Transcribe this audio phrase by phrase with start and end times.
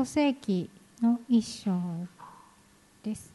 [0.00, 0.70] 創世記
[1.02, 1.78] の一章
[3.02, 3.30] です。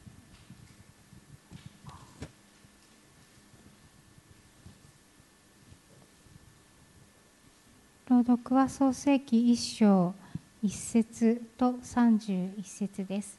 [8.10, 10.16] 朗読は創世記一章
[10.64, 13.38] 一節と三十一節です。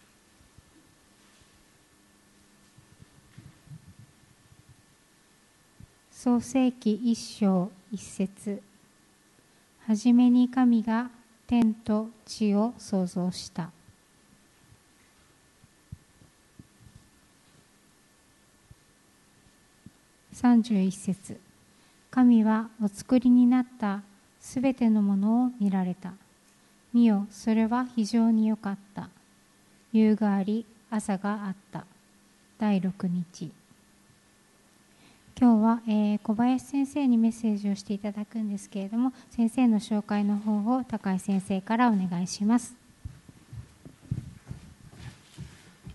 [6.12, 8.62] 創世記一章一節
[9.84, 11.10] はじめに神が
[11.46, 13.70] 天と地を創造した。
[20.34, 21.40] 31節
[22.10, 24.02] 神はお作りになった
[24.40, 26.12] すべてのものを見られた。
[26.92, 29.08] 見よ、それは非常に良かった。
[29.92, 31.86] 夕があり、朝があった。
[32.58, 33.52] 第6日。
[35.38, 42.74] 今日は、えー小林先生にメッセージをしていただくんですけれども先生の紹介の方を高井先生からお願いします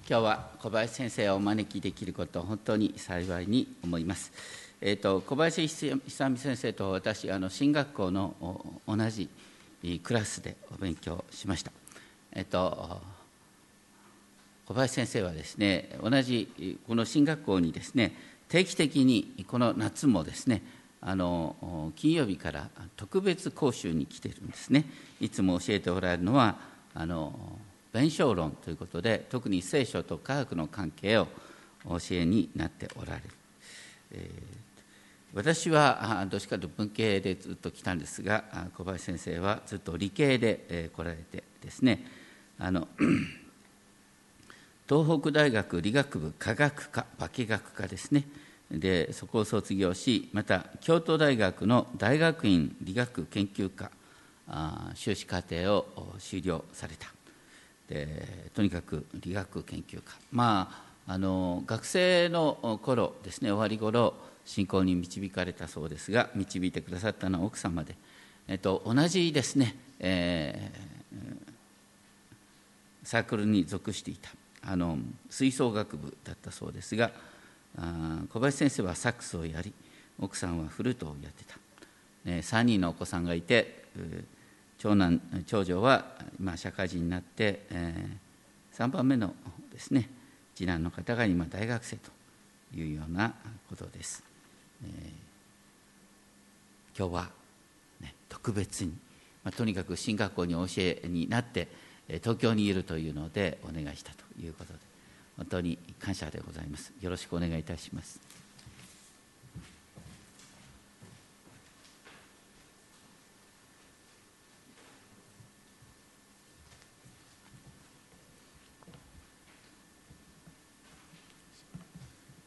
[0.07, 4.31] 今日は小林先生をお招きできることを本当に幸いに思います。
[4.79, 5.95] えー、と小林久
[6.29, 8.35] 美先生と私あの進学校の
[8.85, 9.29] 同じ
[10.03, 11.71] クラスでお勉強しました。
[12.33, 13.01] えっ、と
[14.65, 18.13] 小林先生はですね同じこの進学校にですね
[18.51, 20.61] 定期的にこの夏もですね
[20.99, 24.85] あの金曜日から特別講習に来てるんですね。
[25.21, 26.57] いつも教えておられるのは
[26.93, 27.33] あの
[27.93, 31.27] 弁証論ということで特に聖書と科学の関係を
[31.87, 33.23] 教えになっておられる、
[34.11, 34.61] えー
[35.33, 38.43] 私はどっちかというと文系でずっと来たんですが
[38.77, 42.05] 小林先生はずっと理系で、来られてですね。
[42.59, 42.89] あの
[44.91, 48.27] 東北大学理学部科学科化学科ですね。
[48.69, 53.89] でそこを卒業しまた京都大学の大学院理学研究科
[54.93, 57.07] 修士課程を修了された。
[57.87, 60.11] でとにかく理学研究科。
[60.29, 60.69] ま
[61.07, 67.95] ああの学生の頃ですね終わり頃信仰に導かれたそうですが導いてくださったのは奥様で、
[68.45, 71.01] えっと、同じですね、えー
[73.03, 74.29] サークルに属していた。
[74.63, 74.97] あの
[75.29, 77.11] 吹奏楽部だったそうですが
[77.77, 79.73] あ小林先生はサックスをやり
[80.19, 81.55] 奥さんはフルートをやってた、
[82.25, 83.85] え3人のお子さんがいて
[84.77, 86.05] 長男長女は
[86.39, 88.17] 今社会人になって、え
[88.73, 89.33] 3番目の
[89.71, 90.09] ですね
[90.53, 92.11] 次男の方が今大学生と
[92.75, 93.33] いうような
[93.67, 94.23] ことです、
[94.83, 95.31] えー
[96.97, 97.29] 今日は、
[98.01, 98.91] ね、特別に、
[99.43, 101.67] まあ、とにかく進学校に教えになって
[102.07, 104.20] 東京にいるというのでお願いしたと。
[104.39, 104.79] いうことで
[105.37, 106.93] 本当に感謝でございます。
[107.01, 108.19] よろしくお願いいたします。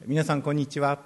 [0.06, 0.98] 皆さんこんにちは。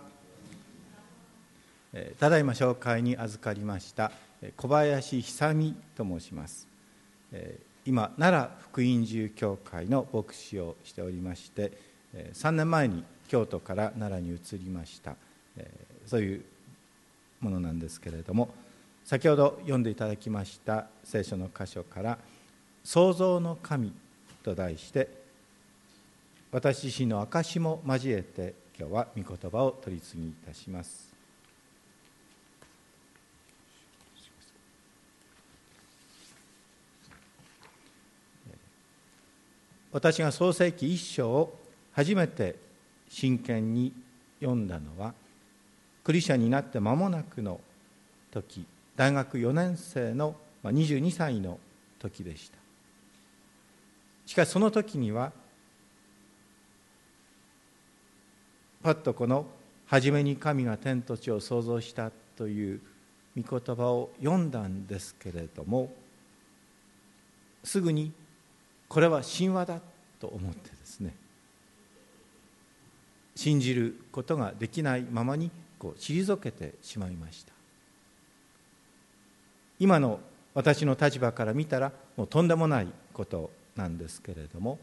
[1.93, 4.10] えーただいま紹介に預かりました
[4.43, 6.66] えー小林久美と申します。
[7.33, 11.72] えー今奈良福音寺教会の牧師をしておりまして
[12.34, 15.16] 3年前に京都から奈良に移りました。
[16.04, 16.44] そういう
[17.41, 18.50] ものなんですけれども
[19.06, 22.19] 先ほど読んでいただきました聖書の箇所から
[22.84, 23.94] 「創造の神」
[24.44, 25.09] と題して
[26.53, 31.08] 私自身の証も交えて今日は御言葉を取り次ぎいたします。
[39.93, 41.59] 私が創世記一章を
[41.93, 42.56] 初めて
[43.09, 43.93] 真剣に
[44.41, 45.15] 読んだのは
[46.04, 47.60] クリスチャになって間もなくの
[48.31, 48.65] 時
[48.97, 51.59] 大学4年生の22歳の
[51.98, 52.59] 時でした。
[54.27, 55.32] しかしその時には
[58.82, 59.47] パッとこの
[59.87, 62.81] 「初めに神が天と地を創造した」という
[63.37, 65.93] 御言葉を読んだんですけれども
[67.65, 68.12] すぐに
[68.88, 69.80] これは神話だ
[70.18, 71.15] と思ってですね
[73.36, 77.53] 信じることができないままにこう退けてしまいました。
[79.78, 80.18] 今の
[80.54, 84.80] 私の立場から見たらもうとんでもないことなんですけれども、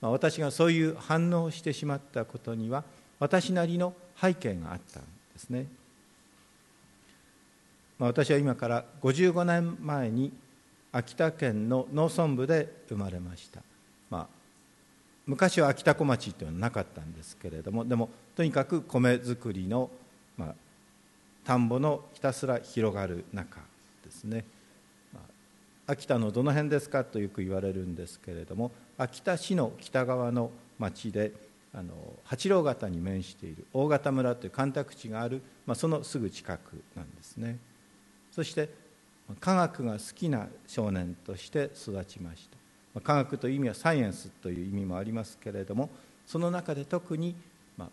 [0.00, 2.82] まあ私がそういう反応をしてしまったことには
[3.20, 5.66] 私なりの背景があったんですね、
[8.00, 10.32] まあ私は今から55年前に
[10.96, 13.60] 秋田県の農村部で生まれました、
[14.10, 14.26] まあ、
[15.26, 19.90] 昔は秋田小町というのはなかったんですけれどもでもとにかく米作りの、
[20.36, 20.54] まあ、
[21.44, 23.60] 田んぼのひたすら広がる中
[24.04, 24.44] ですね、
[25.12, 25.20] ま
[25.86, 31.32] あ秋田のどの辺ですかとよく言われるんですけれども秋田市の北側の町で
[31.74, 31.92] あの
[32.22, 37.58] 八郎潟に面している大潟村という干拓地がある、まあ、そのすぐ近くなんですね。
[38.30, 38.83] そして
[39.40, 42.64] 科学が好きな少年として育ちました。
[43.00, 45.90] 科学という意味はサイエンスという意味もありますけれども
[46.26, 47.34] その中で特に、
[47.76, 47.88] まあ、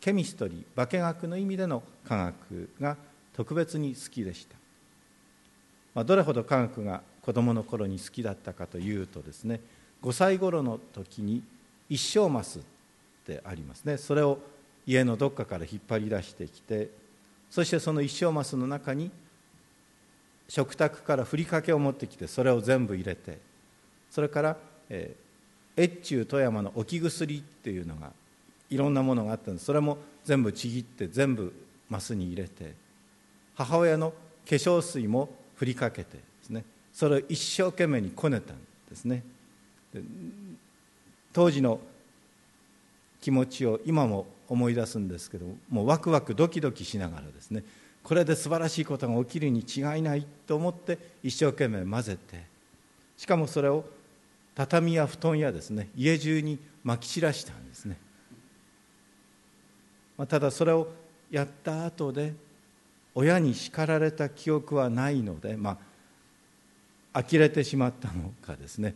[0.00, 2.96] ケミストリー化学の意味での科学が
[3.34, 4.56] 特別に好きでした、
[5.94, 9.60] まあ、どれほど科学が子どもの頃に好きだったかというとですね
[10.02, 11.42] 5歳頃の時に
[11.90, 12.62] 一生マスっ
[13.26, 13.96] てありますね。
[13.96, 14.38] それを
[14.86, 16.88] 家のどっかから引っ張り出してきて
[17.50, 19.10] そしてその一生マスの中に
[20.48, 23.38] 食卓からふりかけを持ってきてそれを全部入れて
[24.10, 24.56] それから、
[24.88, 28.12] えー、越中富山の置き薬っていうのが
[28.70, 29.66] いろんなものがあったんです。
[29.66, 31.52] それも全部ちぎって全部
[31.88, 32.74] マスに入れて
[33.54, 34.16] 母親の化
[34.56, 36.64] 粧水もふりかけてですね。
[36.92, 38.56] それを一生懸命にこねたん
[38.88, 39.22] ですね。
[41.32, 41.80] 当時の
[43.20, 47.64] 気持ちを今も思い出すんですけどもうワクワクドキドキしながらですね。
[48.08, 52.42] これで素晴らしいことが起きるに違いないと思って一生懸命混ぜて
[53.18, 53.84] しかもそれを
[54.54, 57.98] 畳や布団やですね家中にまき散らしたんですね、
[60.16, 60.88] まあ、ただそれを
[61.30, 62.32] やった後で
[63.14, 65.78] 親に叱られた記憶はないのでま
[67.12, 68.94] あ呆れてしまったのかですね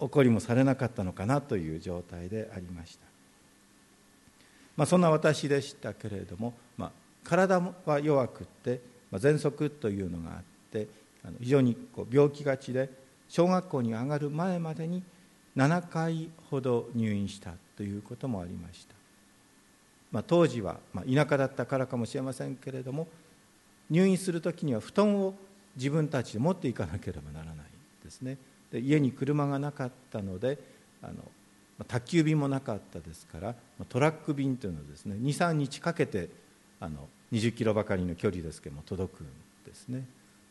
[0.00, 3.06] 怒りもされなかったのかなという状態でありました。
[4.76, 6.52] まあ、そんな私でしたけれども、
[7.26, 8.80] 体は弱くって、
[9.10, 10.86] まあ、喘息というのがあって
[11.24, 12.88] あの非常にこう病気がちで
[13.28, 15.02] 小学校に上がる前までに
[15.56, 18.94] 7回ほど入院したということもありました、
[20.12, 23.08] まあ、当時は、まあ、田舎だったからかもしれませんけれども
[23.90, 25.34] 入院する時には布団を
[25.76, 27.66] 自分たちで持っていかなければならない
[28.02, 28.38] ですね。
[28.72, 30.58] で家に車がなかったので
[31.02, 31.14] あの
[31.84, 33.54] 宅急便もなかったですから
[33.88, 36.30] トラック便というのはですね23日かけて
[36.80, 39.26] あの20キロばかりの距離ですけども届くん
[39.64, 40.04] ですね。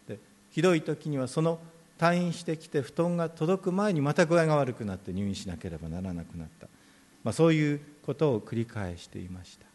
[0.07, 0.19] で
[0.51, 1.59] ひどい時にはその
[1.97, 6.67] 退院してきて布団が届く前にまた具合が悪くなって入院しなければならなくなった、
[7.23, 9.65] まあ、そういうことを繰り返していました。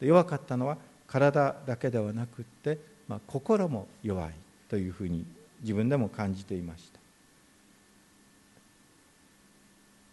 [0.00, 0.76] で弱かったのは
[1.06, 2.78] 体だけではなくって、
[3.08, 4.34] まあ、心も弱い
[4.68, 5.24] というふうに
[5.62, 7.00] 自分でも感じていました。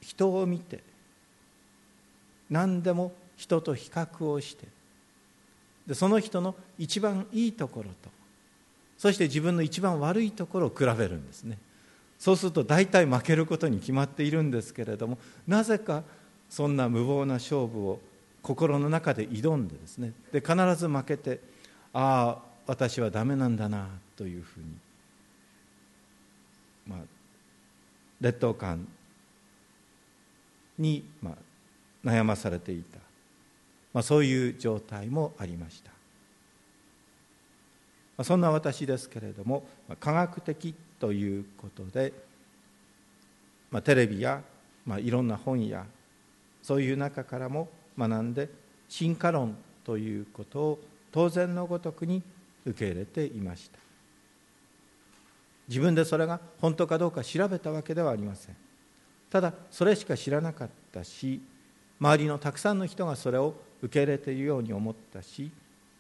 [0.02, 0.82] 人を見て
[2.50, 4.68] 何でも人と比較をして
[5.88, 8.10] でその人の一番いいところと
[8.98, 11.58] そして自分の一番悪いところを比べるんですね。
[12.20, 16.02] そうすると大体負けることに決まっているんですけれどもなぜか
[16.50, 18.00] そんな無謀な勝負を
[18.42, 21.40] 心の中で挑んでですねで必ず負けて
[21.94, 24.66] ああ私はダメなんだなというふうに、
[26.88, 27.00] まあ、
[28.20, 28.88] 劣等感
[30.78, 31.36] に、まあ、
[32.08, 33.00] 悩まされていた、
[33.98, 35.96] まあ、そういう状態もありました、ま
[38.18, 42.14] あ、そんな私ですけれども、まあ、科学的ということで、
[43.72, 44.44] まあ、テレビや、
[44.86, 45.84] まあ、いろんな本や
[46.62, 48.50] そういう中からも学んで
[48.88, 50.80] 進化論ということを
[51.12, 52.22] 当然のごとくに
[52.68, 53.80] 受け入れていました。
[55.68, 58.56] 自分でそれが本当かどうか調べたわけではありません。
[59.32, 61.42] ただそれしか知らなかったし
[62.00, 65.52] 周りのたくさんの人がそれを受け入れているように思ったし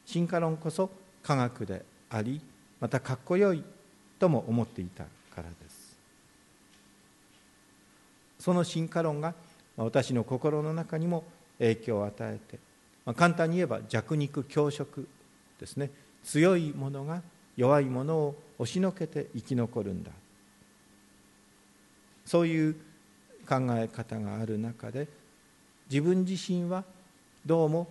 [0.05, 0.89] 進化論こそ
[1.23, 2.41] 科学であり
[2.79, 3.63] またかっこよい
[4.19, 5.97] とも思っていたからです。
[8.39, 9.33] その進化論が
[9.75, 11.23] 私の心の中にも
[11.59, 12.59] 影響を与えて、
[13.05, 15.07] まあ、簡単に言えば弱肉強食
[15.59, 15.89] ですね。
[16.23, 17.21] 強いものが
[17.55, 20.11] 弱いものを押しのけて生き残るんだ。
[22.25, 22.73] そういう
[23.47, 25.07] 考え方がある中で
[25.89, 26.83] 自分自身は
[27.47, 27.87] どうも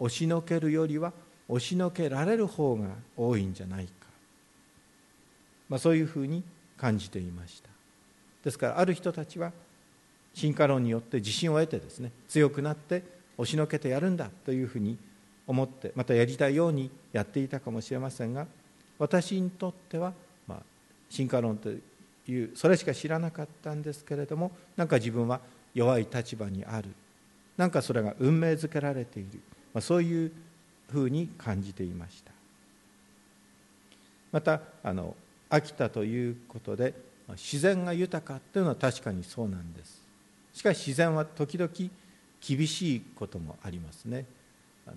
[0.00, 1.12] 押しのけるよりは
[1.48, 3.90] 押しのけられる方が多いんじゃないか、
[5.68, 6.42] まあ、そういうふうに
[6.76, 7.68] 感じていました。
[8.42, 9.52] ですからある人たちは
[10.34, 13.04] 進化論によって自信を得てですね強くなって
[13.36, 14.98] 押しのけてやるんだというふうに
[15.46, 18.46] 思ってまたやりたいようにやっていたかもしれませんが
[18.98, 20.12] 私にとっては、
[20.46, 20.58] まあ、
[21.08, 25.40] 進化論というそれしか知らなかったんですけれどもなんか自分は
[25.74, 26.88] 弱い立場にある。
[27.58, 29.40] なんかそれが運命づけられている、
[29.74, 30.32] まあ、そういう
[30.90, 32.32] ふうに感じていました。
[34.32, 35.14] またあの
[35.50, 36.94] 秋田ということで
[37.30, 40.02] 自然が豊かというのは確かにそうなんです。
[40.54, 41.70] しかし自然は時々
[42.40, 44.24] 厳しいこともありますね。
[44.86, 44.96] あの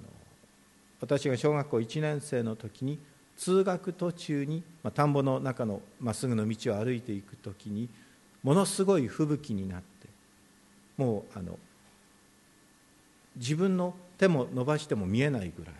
[1.02, 3.00] 私が小学校1年生の時に
[3.38, 7.90] 通学途中に、まあ、田んぼの中のまっすぐの道を歩いていく時に
[8.44, 10.08] ものすごい吹雪になって
[10.98, 11.58] もうあの
[13.36, 15.76] 自分の手も伸ばしても見えないぐらい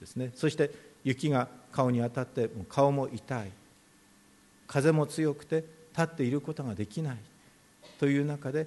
[0.00, 0.30] ですね。
[0.34, 0.70] そして
[1.04, 3.50] 雪が顔に当たってもう顔も痛い。
[4.66, 7.16] 風も強くて立っていることができない。
[7.98, 8.66] という中で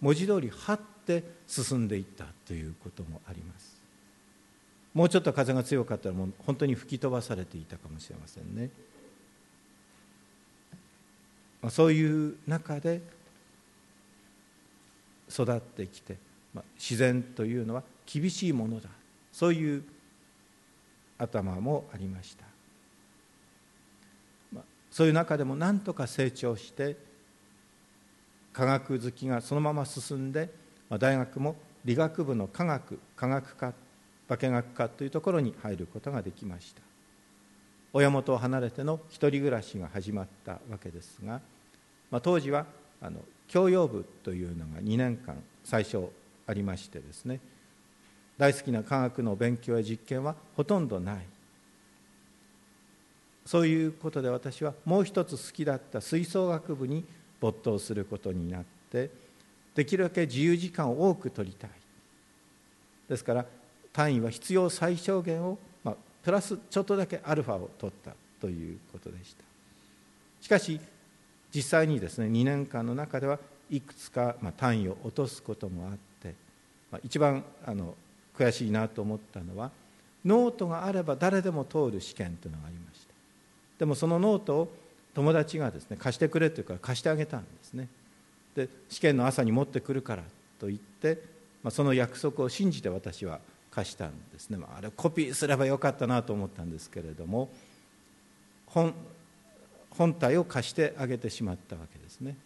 [0.00, 3.76] 文字通り張って進んでいったということもあります。
[4.94, 8.70] もうちょっと風が強かったらもう本当に吹き飛ばされていたかもしれませんね。
[11.70, 13.00] そういう中で
[15.28, 16.16] 育ってきて
[16.76, 18.88] 自然というのは厳しいものだ。
[19.32, 19.84] そういう
[21.18, 22.44] 頭もありました。
[24.90, 26.96] そういう中でも何とか成長して
[28.54, 30.48] 科学好きがそのまま進んで
[30.88, 33.74] 大学も理学部の科学科学科
[34.26, 36.80] 化学科というところに入ることができました。
[37.92, 41.40] 親元を離れての一人暮らしが始まったわけですが、
[42.10, 42.66] まあ、当時は
[43.00, 46.08] あの教養部というのが2年間最初
[46.46, 47.40] ありましてですね。
[48.38, 51.26] 大好きな科学の勉強や実験はほとんどない。
[53.46, 57.04] そういうことで私はもう一つ好きだった吹奏楽部に
[57.40, 59.08] 没頭することになって
[59.74, 61.70] できるだけ自由時間を多く取りたい。
[63.08, 63.46] ですから
[63.92, 69.44] 単位は必要最小限を、まあ、プラスちょっとだけアルファを取ったということでした。
[70.40, 70.80] しかし
[71.54, 73.38] 実際にですね2年間の中では
[73.70, 75.98] いくつか、ま、単位を落とすこともあって、
[77.02, 77.94] 一番あの
[78.36, 79.70] 悔しいなと思ったのは
[80.24, 83.14] ノートがあれば誰でも通る試験というのがありました
[83.78, 84.72] でもそのノートを
[85.16, 87.88] 友達がですね貸してくれというから貸してあげたんですね。
[88.54, 90.22] で試験の朝に持ってくるから
[90.58, 91.22] と言って、
[91.62, 93.40] まあ、その約束を信じて私は
[93.70, 97.50] 貸したんですね、まあ、あれコピーすればよかったなと思ったんですけれども
[98.66, 98.94] 本
[99.90, 102.36] 本体を貸してあげてしまったわけですね。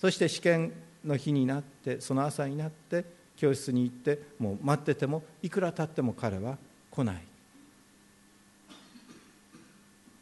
[0.00, 0.72] そして試験
[1.04, 3.04] の日になってその朝になって
[3.40, 6.58] 教室に行ってもう待っててもいくら経っても彼は
[6.90, 7.22] 来ない。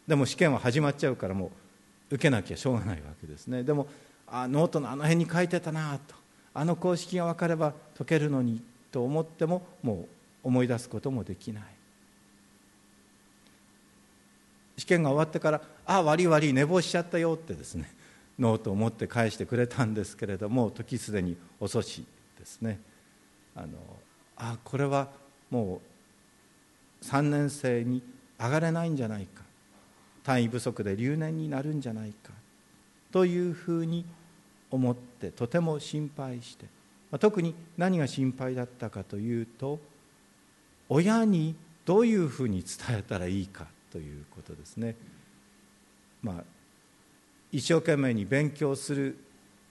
[0.07, 1.51] でも試験は始まっちゃうからも
[2.11, 3.65] う受けなきゃしょうがないわけですね。
[3.65, 3.89] でも
[4.29, 6.15] あノートのあの辺に書いてたなと。
[6.55, 10.07] あの公式が分かれば解けるのにと思ってもも
[10.45, 11.65] う思い出すこともできない。
[14.77, 17.93] 試験が終わってから「ああ悪い悪い寝坊しちゃったよ」ってですね
[18.39, 22.05] ノートを持って返してくれたんですけれども時すでに遅し
[22.39, 22.79] ですね。
[23.59, 23.79] あの
[24.37, 25.09] あこれは
[25.51, 25.81] も
[27.03, 28.03] う3年生に
[28.39, 29.43] 上がれないんじゃないか。
[30.23, 32.33] 単位不足で留年になるんじゃないか。
[33.11, 34.05] というふうに
[34.71, 36.67] 思ってとても心配して。
[37.19, 39.79] 特に何が心配だったかというと
[40.91, 41.55] 親に
[41.87, 44.95] どういうふうに伝えたらいいかということですね。
[46.23, 46.45] まあ、
[47.51, 49.17] 一生懸命に勉強する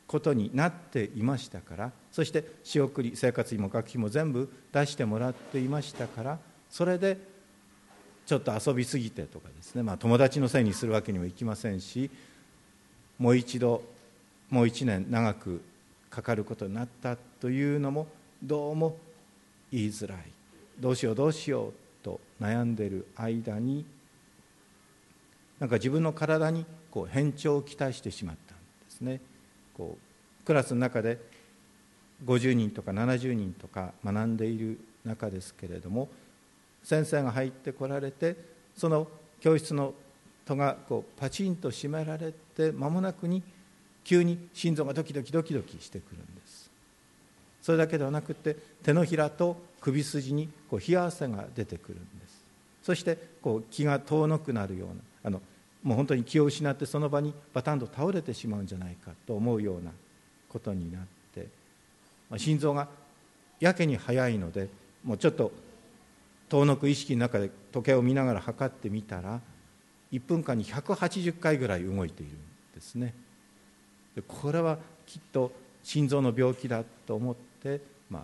[0.08, 7.18] ことになっていましたからそして仕送り生活費も学費も全部出してもらっていましたからそれで
[8.26, 12.10] ちょっと遊びすぎてとかですね、まあ、友達のせいにするわけにもいきませんし
[13.20, 13.84] もう一度
[14.50, 15.62] もう一年長く
[16.10, 18.08] かかることになったというのも
[18.42, 18.98] どうも
[19.72, 20.20] 言いづらい。
[20.80, 21.74] どうしようどうしよう
[22.04, 23.86] と悩んでいる間に
[25.60, 29.20] なんか自分の体にこう変調をきたしてしまったんですね。
[29.78, 31.20] こうクラスの中で
[32.26, 36.10] 50人とか70人とか学んでいる中ですけれども
[36.84, 38.36] 先生が入ってこられて
[38.76, 39.08] その
[39.40, 39.94] 教室の
[40.46, 43.44] 戸がこうパチンと閉められて間もなくに
[44.04, 46.72] 急に心臓がドキドキドキドキしてくるんです。
[47.62, 52.42] それだけではなくて手のひらと首筋にこう冷や汗が出てくるんです。
[52.82, 55.42] そしてこう気が遠のくなるようなあの
[55.84, 59.92] もう本当に気を失ってその場にバタンと倒れてしまうんじゃないかと思うような
[60.50, 61.02] ことになっ
[61.34, 61.48] て、
[62.30, 62.88] まあ、心臓が
[63.60, 64.70] やけに速いので
[65.04, 65.52] もうちょっと
[66.50, 69.40] 遠のく意識の中で時計を見ながら測ってみたら
[70.12, 72.38] 1分間に180回ぐらい動いているん
[72.74, 73.14] ですね。
[74.28, 75.52] これはきっと
[75.84, 78.24] 心臓の病気だと思って、まあ、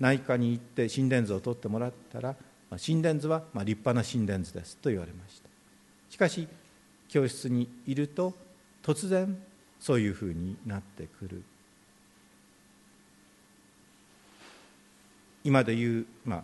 [0.00, 2.30] 内科に行って心電図を取ってもらったら、
[2.70, 5.43] まあ、心電図はま立派な心電図ですと言われました。
[6.14, 6.46] しかし
[7.08, 8.34] 教室にいると
[8.84, 9.36] 突然
[9.80, 11.42] そういうふうになってくる。
[15.42, 16.42] 今で言う、まあ、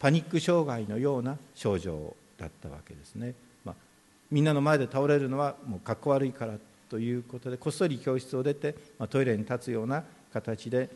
[0.00, 3.74] パニック障害のような症状だったわけですね、まあ、
[4.32, 6.54] みんなの前で倒れるのはもうかっこ悪いから
[6.90, 10.02] ということでこっそり教室を出て、まあ、トイレに立つような
[10.32, 10.90] 形で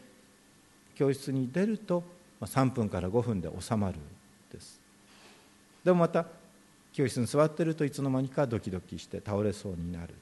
[0.96, 2.02] 教室に出ると、
[2.40, 3.94] まあ、3分から5分で収まる
[4.52, 4.80] です。
[5.84, 6.26] でもまた
[6.98, 10.14] 教室に座ってるといつの間にかドキドキして倒れそうになる、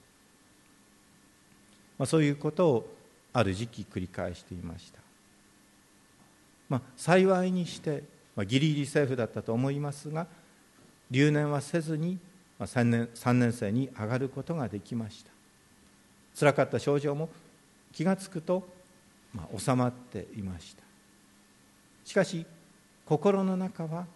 [1.97, 2.95] まあ、そういうことを
[3.33, 4.99] ある時期繰り返していました、
[6.69, 8.03] まあ、幸いにして、
[8.35, 10.27] まあ、ギリギリセーフだったと思いますが
[11.11, 12.19] 留年はせずに
[12.59, 15.31] まあ3年 ,3 年生に上がることができました。
[16.35, 17.29] つらかった症状も
[17.93, 18.67] 気がつくと、
[19.35, 20.83] まあ、収まっていました。
[22.05, 22.47] しかし
[23.05, 24.07] 心の中は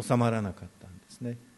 [0.00, 1.49] 収まらなかったんですね。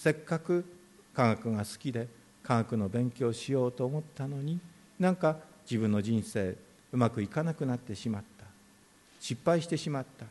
[0.00, 0.64] せっかく
[1.12, 2.08] 科学が好きで
[2.42, 4.58] 科学の勉強しようと思ったのに
[4.98, 5.36] なんか
[5.70, 6.56] 自分の人生
[6.90, 8.46] うまくいかなくなってしまった。
[9.20, 10.24] 失敗してしまった。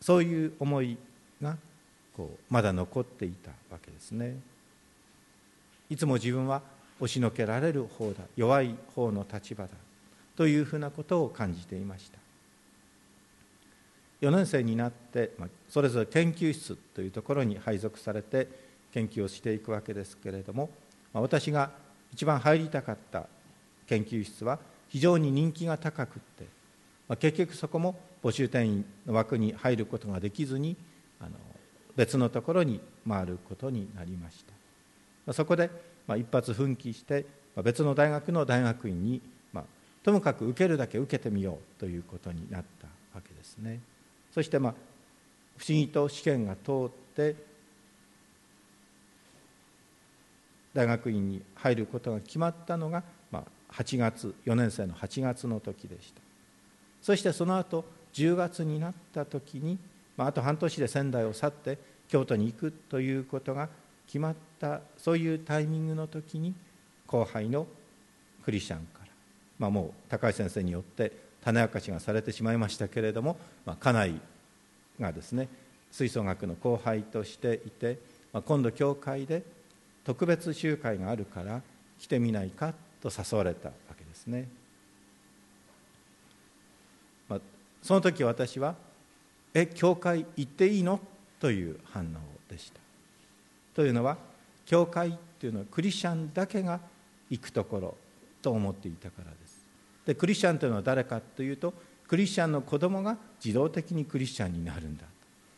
[0.00, 0.98] そういう思い
[1.40, 1.56] が
[2.16, 4.34] こうまだ残っていたわけですね。
[5.88, 6.62] いつも自分は
[6.98, 8.24] 押しのけられる方だ。
[8.34, 9.70] 弱い方の立場だ。
[10.34, 12.18] というふうなことを感じていました。
[14.20, 15.32] 4年生になって、
[15.68, 18.48] それぞれ研究室というところに配属されて
[18.92, 20.70] 研究をしていくわけですけれども、
[21.12, 21.70] 私が
[22.12, 23.26] 一番入りたかった
[23.86, 24.58] 研究室は
[24.88, 26.20] 非常に人気が高くっ
[27.08, 30.76] て、結局そこも募集定員の枠に入ることができずに
[31.94, 34.44] 別のところに回ることになりまし
[35.24, 35.70] たそこで、
[36.16, 37.26] 一発奮起して
[37.62, 39.20] 別の大学の大学院に、
[40.02, 43.80] ともかく受けるだけ受けてみようということになったわけですね。
[44.36, 44.74] そしてまあ
[45.56, 47.34] 不思議と試験が通って
[50.74, 56.20] 大学院に入ることが決まったのが、まあ、8月4年生の8月の時でした。
[57.00, 59.78] そしてその後10月になった時に、
[60.18, 63.70] まあ、あと半年で仙台を去って京都に行くということが
[64.06, 66.52] 決まったそういうタイミングの時に
[67.06, 67.66] 後輩の
[68.44, 69.06] クリスチャンから、
[69.58, 74.20] まあ、もう高橋先生によって種明かしがされてしまいましたけれども、まあ、家内
[74.98, 75.48] がですね
[75.92, 78.00] 吹奏楽の後輩としていて、
[78.32, 79.44] まあ、今度教会で
[80.04, 81.62] 特別集会があるから
[82.00, 84.48] 来てみないかと誘われたわけですね、
[87.28, 87.40] まあ、
[87.80, 88.74] その時私は
[89.54, 90.98] 「え教会行っていいの?」
[91.38, 92.80] という反応でした。
[93.74, 94.16] というのは
[94.64, 96.80] 教会っていうのはクリスチャンだけが
[97.30, 97.96] 行くところ
[98.42, 99.45] と思っていたからです。
[100.06, 101.74] でクリスチャンというのは誰かというと
[102.08, 105.04] クリスチャンの子供が自動的にクリスチャンになるんだ。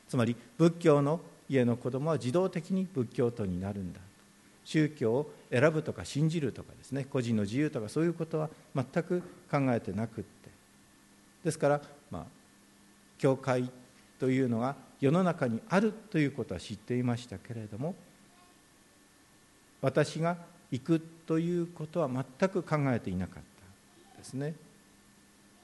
[0.08, 4.00] つまり仏教の家の子供は自動的に仏教徒になるんだ。
[4.64, 10.50] 宗教を選ぶとか信じるとかですね個人の自由とかそういうことは全く考えてなくって。
[11.44, 11.80] ですから、
[12.11, 12.24] まあ、
[13.18, 13.70] 教会
[14.18, 17.94] というのが世の中にあるということは知っていましたけれども
[19.80, 20.37] 私が
[20.70, 23.58] 行くということは全く考えていなかった。
[24.18, 24.54] ですね。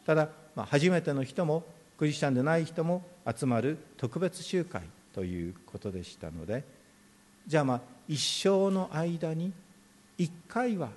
[0.06, 1.64] ただ、まあ、初めての人も
[1.98, 6.64] クリスチャンでない人も集まる特別集会ということでしたので
[7.46, 9.52] じゃあまあ一生の間に
[10.18, 10.90] 一回は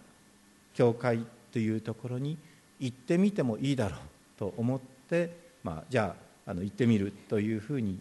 [0.73, 2.37] 教会というところに
[2.79, 3.99] 行ってみてもいいだろう
[4.37, 6.15] と思って、まあ、じゃ
[6.45, 7.99] ああの行ってみるというふうに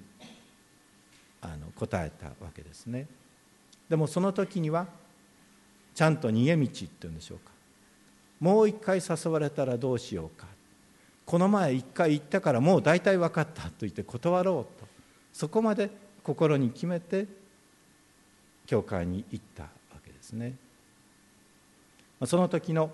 [1.40, 3.06] あの答えたわけですね。
[3.88, 4.86] でもその時には
[5.94, 7.55] ちゃんと逃げ道っていうんでしょうか。
[8.40, 10.46] もう一回誘われたらどうしようか。
[11.24, 14.86] この前一回行ったからもう大体分かったと言って断ろうと。
[15.32, 15.90] そこまで
[16.22, 17.26] 心に決めて
[18.66, 19.68] 教会に行ったわ
[20.04, 20.54] けですね。
[22.24, 22.90] その時の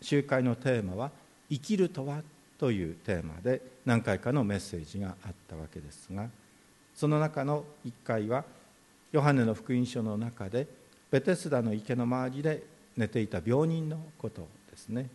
[0.00, 1.10] 集会のテーマは
[1.50, 2.22] 「生きるとは?」
[2.58, 6.28] というテーマで何回かのメッセージがあったわけですが
[6.94, 8.44] その中の1回は
[9.12, 10.66] ヨハネの福音書の中で
[11.10, 12.62] ベテスダの池の周りで
[12.98, 15.08] 寝ていた病人のことですね、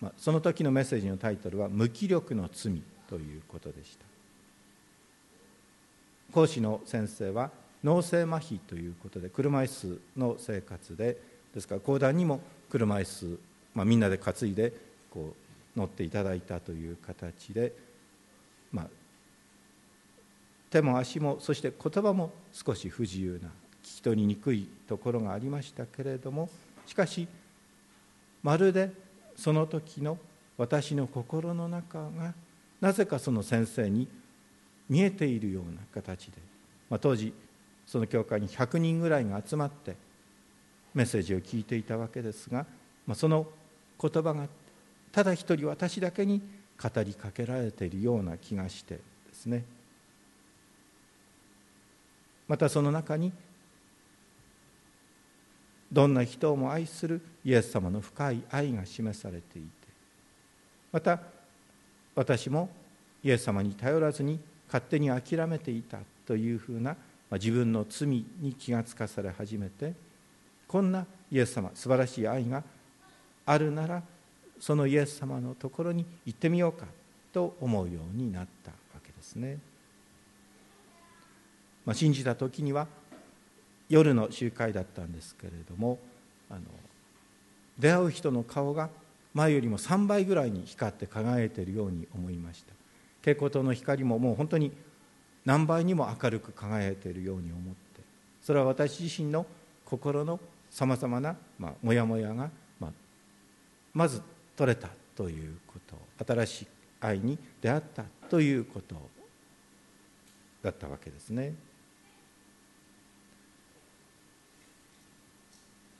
[0.00, 4.04] まあ、その時のメッセージのタイトルは「無気力の罪」ということでした。
[6.32, 7.50] 講師の先生は
[7.84, 11.18] 脳性麻痺ということで車椅子の生活で
[11.54, 13.38] ですから講談にも車椅子、
[13.74, 14.72] まあ、みんなで担いで
[15.10, 15.34] こ
[15.76, 17.74] う乗っていただいたという形で、
[18.72, 18.88] まあ、
[20.70, 23.50] 手も足もそして言葉も少し不自由な
[23.96, 26.48] き取りにくいところがありましたけれども
[26.86, 27.26] しかし
[28.42, 28.90] まるで
[29.36, 30.18] その時の
[30.58, 32.34] 私の心の中が
[32.80, 34.08] なぜかその先生に
[34.88, 36.38] 見えているような形で、
[36.90, 37.32] まあ、当時
[37.86, 39.96] その教会に100人ぐらいが集まって
[40.94, 42.66] メッセージを聞いていたわけですが、
[43.06, 43.46] まあ、その
[44.00, 44.46] 言葉が
[45.12, 46.42] ただ一人私だけに
[46.82, 49.02] 語りかけられているような気がしてで
[49.32, 49.64] すね。
[52.48, 53.32] またその中に
[55.92, 59.68] どんな人をも愛するイエス様の深い愛が示されていて
[60.90, 61.20] また
[62.14, 62.70] 私も
[63.22, 66.96] イエス様に頼らずに勝手に諦めていたというふうな、ま
[67.32, 69.92] あ、自分の罪に気がつかされ始めて
[70.66, 72.62] こんなイエス様素晴らしい愛が
[73.44, 74.02] あるなら
[74.58, 76.86] そのイエス様のところに行ってみようか
[77.32, 79.58] と思うようになったわけですね。
[81.84, 82.86] まあ、信じた時には
[83.92, 85.98] 夜の集会だったんですけれども
[86.48, 86.60] あの
[87.78, 88.88] 出会う人の顔が
[89.34, 92.72] 前よりも3倍ぐらいに光って輝いているように思いました
[93.20, 94.72] 蛍光灯の光ももう本当に
[95.44, 98.00] 何倍にも明るく輝いているように思って
[98.40, 99.44] それは私自身の
[99.84, 102.48] 心のさまざまな、ま、モヤモヤが、
[102.80, 102.92] まあ、
[103.92, 104.22] まず
[104.56, 105.74] 取れたというこ
[106.16, 106.66] と新しい
[106.98, 108.96] 愛に出会ったということ
[110.62, 111.52] だったわけですね。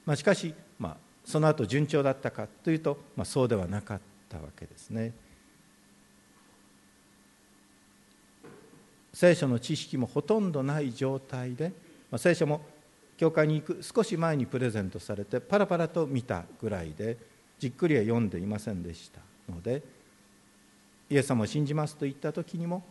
[0.05, 5.13] まあ、しかし、まあ、その後順調だったかというと、まあ、そうではなかったわけですね。
[9.13, 11.69] 聖書の知識もほとんどない状態で、
[12.11, 12.63] まあ、聖書も
[13.19, 17.19] 教会に行く少し前にプレゼントされてパラパラと見たぐらいで
[17.59, 19.21] じっくりは読んでいませんでした
[19.53, 19.83] ので
[21.11, 22.83] イエス様を信じますと言った時にも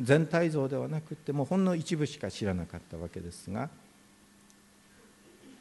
[0.00, 3.68] 全体像ではなくてもうほんの一部しか知らなかったわけですが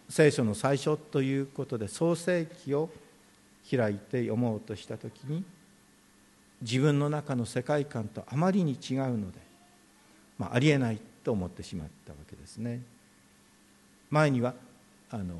[0.10, 2.90] 聖書の最初ということで創世記を
[3.70, 5.44] 開いて読もうとした時に
[6.62, 9.38] 自分の中の世界観とあまりに違うので、
[10.38, 12.82] まあ、ありえないと思ってしまったわけですね。
[14.10, 14.56] 前には
[15.12, 15.36] あの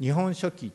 [0.00, 0.72] 日本書紀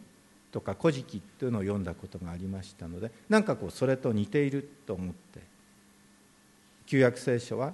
[0.52, 5.42] とか古事記というのを読んだことがありましたのでなんかこうそれと似ていると思って
[6.86, 7.74] 旧約聖書は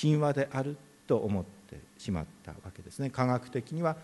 [0.00, 3.96] 神話であると思ってってしまったわけですね科学的には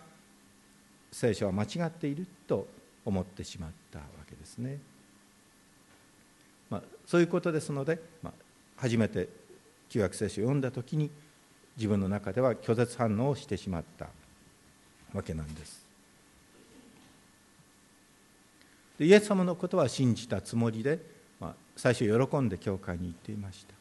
[1.10, 2.66] 聖書は間違っていると
[3.04, 4.78] 思ってしまったわけですね。
[6.70, 8.32] まあ、そういうことですので、まあ、
[8.76, 9.28] 初めて
[9.88, 11.10] 旧約聖書を読んだ時に
[11.76, 14.08] 自分の中では拒絶反応をしてしまった
[15.12, 15.84] わけなんです。
[18.98, 20.98] でイエス様のことは信じたつもりで、
[21.38, 23.74] まあ、最初喜んで教会に行っていました。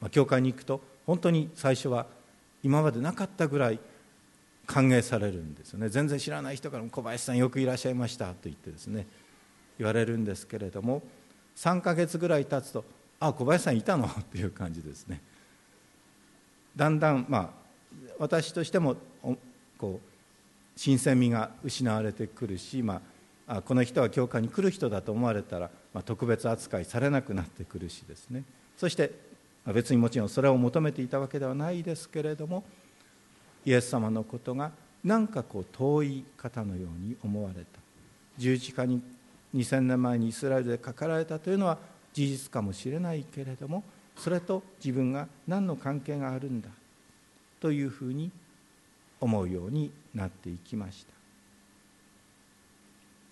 [0.00, 2.06] まあ、教会に行くと本当に最初は
[2.62, 3.78] 今までなかったぐらい
[4.66, 5.88] 歓迎されるんですよね。
[5.88, 9.06] 全然知らない人からも小林さんよくいらっしゃいましたと言ってですね
[9.78, 11.02] 言われるんですけれども
[11.56, 12.84] 3ヶ月ぐらい経つと
[13.20, 14.06] あ小林さんいたの？
[14.08, 15.20] っていう感じですね。
[16.74, 17.64] だんだんまあ
[18.18, 18.96] 私としても
[19.78, 20.08] こう
[20.76, 23.00] 新鮮味が失われてくるし、ま
[23.46, 28.42] あ、この人は教会に来る人だと思われたら、まあ、特別扱いされなくなってくるしですね。
[28.76, 29.12] そして
[29.72, 32.64] 別にもちろんそれを求めていたわけではないですけれども
[33.64, 34.72] イエス様のことが
[35.02, 37.80] なんかこう遠い方のように思われた。
[38.36, 39.00] 十字架に
[39.54, 41.78] 2000年前にイスラエルでかかられたというのは
[42.12, 43.84] 事実かもしれないけれども
[44.16, 46.68] それと自分が何の関係があるんだ
[47.60, 48.30] というふうに
[49.20, 51.14] 思うようになっていきました。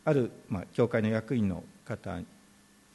[0.04, 2.18] ある、まあ、教会の役員の方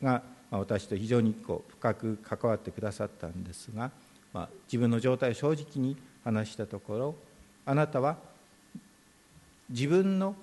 [0.02, 0.21] が
[0.52, 3.92] ま、私と非常にこう深く関わってくださったんですが、
[4.34, 7.16] まあ、自分の状態を正直に話したところ
[7.66, 8.18] あなたは
[9.70, 10.36] 自分の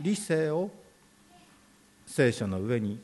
[0.00, 0.70] 理性を
[2.06, 3.00] 聖書の上に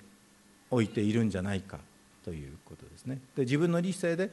[0.70, 1.78] 置いているんじゃないか
[2.24, 3.20] ということですね。
[3.36, 4.30] で自分の理性で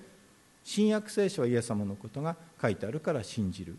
[0.64, 3.78] 新約聖書はイエス様のことが書いてあるから信じる。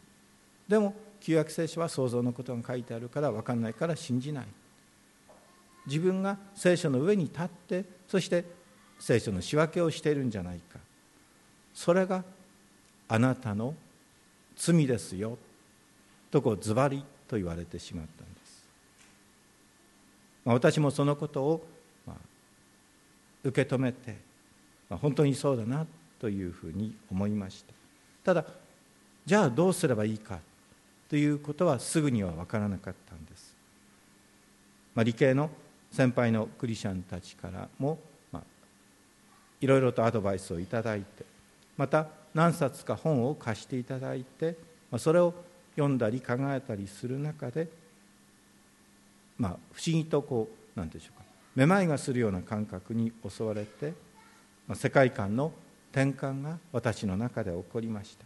[0.69, 4.47] でも旧約聖書は創造のことが書いてあるから分かんないから信じない。
[5.87, 8.45] 自分が聖書の上に立ってそして
[8.99, 10.79] 聖書の仕分けをしているんじゃないか。
[11.75, 12.25] それが
[13.09, 13.75] あなたの
[14.57, 15.37] 罪ですよ。
[16.31, 18.65] とこうズバリと言われてしまったんです、
[20.45, 21.67] まあ、私もそのことを、
[22.07, 22.17] まあ、
[23.45, 24.17] 受け止めて、
[24.91, 25.87] まあ、本当にそうだな
[26.19, 27.73] というふうに思いました。
[28.25, 28.45] ただ
[29.27, 30.39] じゃあどうすればいいか。
[31.09, 33.55] ということはすぐには分からなかったんです、
[34.95, 35.51] まあ、理系の
[35.95, 38.01] 先輩のクリスチャンたちからも、
[38.33, 38.43] まあ、
[39.61, 41.25] いろいろとアドバイスをいただいて
[41.77, 44.57] また何冊か本を貸していただいて、
[44.91, 45.33] まあ、それを
[45.77, 47.69] 読んだり考えたりする中で、
[49.39, 53.93] まあ、不思議とこう何でしょうかめまいがするような感覚に襲われて、
[54.67, 55.53] まあ、世界観の
[55.93, 58.25] 転換が私の中で起こりました、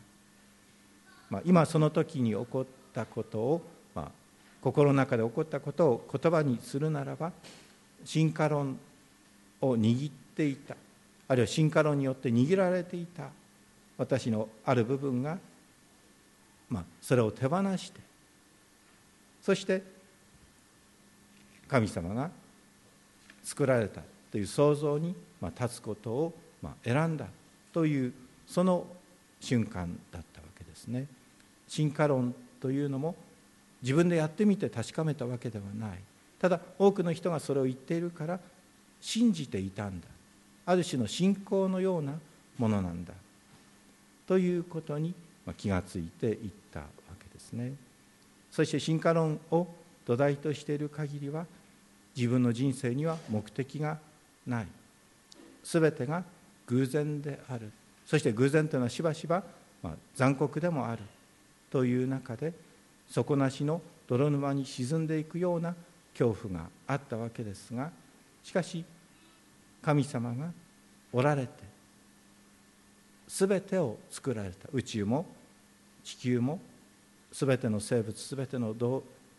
[1.28, 3.62] まあ、今その時に起こったことを、
[4.62, 7.32] 心の中で起こったことを言葉にするならば
[8.04, 8.78] 進化論
[9.60, 10.76] を握っていた
[11.28, 13.28] あるいは進化論によって握られていた
[13.96, 15.38] 私のある部分が、
[16.68, 18.00] まあ、それを手放して
[19.42, 19.82] そして
[21.68, 22.30] 神様が
[23.44, 26.34] 作られたという想像に立つことを
[26.84, 27.26] 選んだ
[27.72, 28.12] という
[28.46, 28.86] その
[29.40, 31.06] 瞬間だったわけですね。
[31.68, 33.14] 進化論というのも
[33.82, 35.98] 自分でやってみて確かめたわけではない。
[36.38, 38.40] ただ多くの人がそれを言っているから
[39.00, 40.06] 信じていたんだ。
[40.66, 42.12] ある種の信仰のような
[42.58, 43.12] ものなんだ。
[44.26, 45.14] ということに
[45.56, 46.86] 気がついていったわ
[47.18, 47.72] けですね。
[48.50, 49.66] そして進化論を
[50.04, 51.46] 土台としている限りは
[52.16, 53.98] 自分の人生には目的が
[54.46, 54.66] ない。
[55.62, 56.24] 全てが
[56.66, 57.70] 偶然である。
[58.04, 59.42] そして偶然というのはしばしば、
[59.82, 61.02] まあ、残酷でもある。
[61.70, 62.52] という中で
[63.10, 65.74] 底なしの泥沼に沈んでいくような
[66.12, 67.90] 恐怖があったわけですが
[68.42, 68.84] しかし
[69.82, 70.50] 神様が
[71.12, 71.68] おられて
[73.28, 74.68] 全てを作られた。
[74.72, 75.26] 宇宙も
[76.02, 76.58] 地球も
[77.30, 78.74] 全ての生物全ての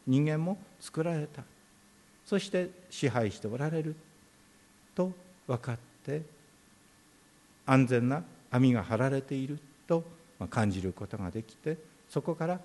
[0.05, 1.43] 人間も作られた。
[2.23, 3.95] そして支配しておられる。
[4.93, 5.11] と
[5.47, 6.21] 分かって
[7.65, 9.59] 安全な網が張られている。
[9.87, 10.03] と
[10.51, 11.75] 感じることができて
[12.07, 12.59] そこから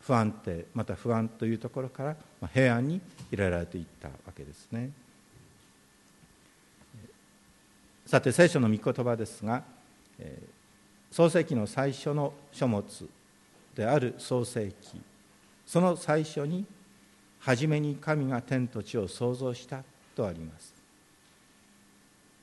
[0.00, 2.16] 不安定また不安というところから
[2.52, 4.90] 平安に入れられていったわけですね。
[8.06, 9.62] さて聖書の御言葉ですが
[11.10, 13.08] 創世記の最初の書物
[13.74, 15.00] である創世記。
[15.66, 16.64] その最初に
[17.38, 19.84] 初めに神が天と地を創造した
[20.16, 20.74] とあります。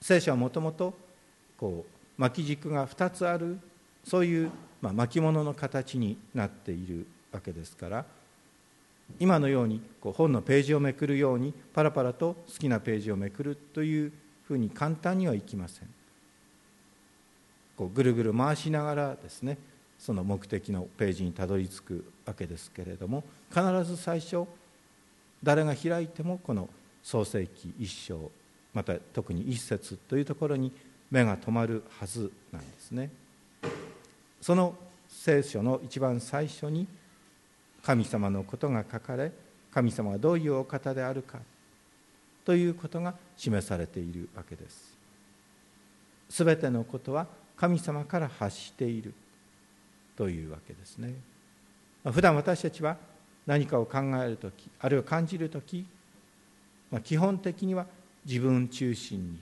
[0.01, 0.93] 聖書はもともと
[1.57, 3.59] こう巻き軸が2つある
[4.05, 8.05] そういう、まあ、巻物の形になっているわけですから
[9.19, 14.11] 今のようにこう本のページをめくるようにパラパラと好きなページをめくるという
[14.47, 15.87] ふうに簡単にはいきません
[17.77, 19.57] こうぐるぐる回しながらですね
[19.97, 24.45] その目的のページにたどり着くわけですけれども必ず最初
[25.43, 26.69] 誰が開いてもこの
[27.03, 28.31] 創世記一章
[28.73, 30.71] また特に一節というところに
[31.09, 33.09] 目が留まるはずなんですね。
[34.41, 34.75] その
[35.07, 36.87] 聖書の一番最初に
[37.87, 39.31] 神様のことが書かれ
[39.73, 41.39] 神様がどういうお方であるか
[42.43, 44.97] ということが示されているわけです。
[46.29, 49.13] すべてのことは神様から発している
[50.17, 51.13] というわけですね。
[52.03, 52.97] 普段私たちは
[53.45, 55.85] 何かを考える時あるいは感じる時、
[56.91, 57.85] まあ、基本的には
[58.25, 59.39] 自分中心に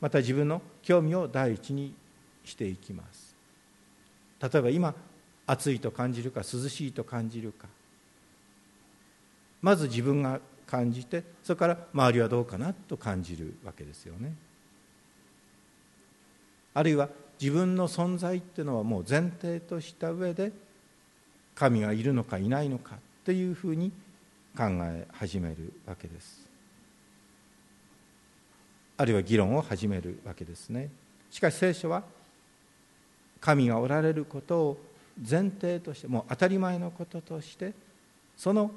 [0.00, 1.94] また自分の興味を第一に
[2.44, 3.36] していきます
[4.40, 4.94] 例えば今
[5.48, 7.66] 暑いと感じるか涼しいと感じるか。
[9.62, 14.34] まず自分が感じてそれから周りはどうかなと感じるわけですよね。
[16.74, 17.08] あるいは
[17.40, 20.52] 自分の存在っていうのはもう前提とした上で
[21.54, 23.90] 神がいるのかいないのかというふうに
[24.56, 26.46] 考え始めるわけです。
[28.98, 30.90] あるいは議論を始めるわけですね。
[31.30, 32.02] しかし聖書は
[33.40, 34.87] 神がおられることを
[35.26, 37.72] 前提としてもう当たり前のこととして
[38.36, 38.70] その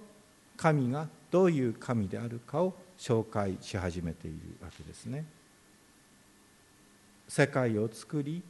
[0.58, 5.26] 神がどういう神であるかを紹介し始めているわけですね。
[7.28, 8.44] 世界を作り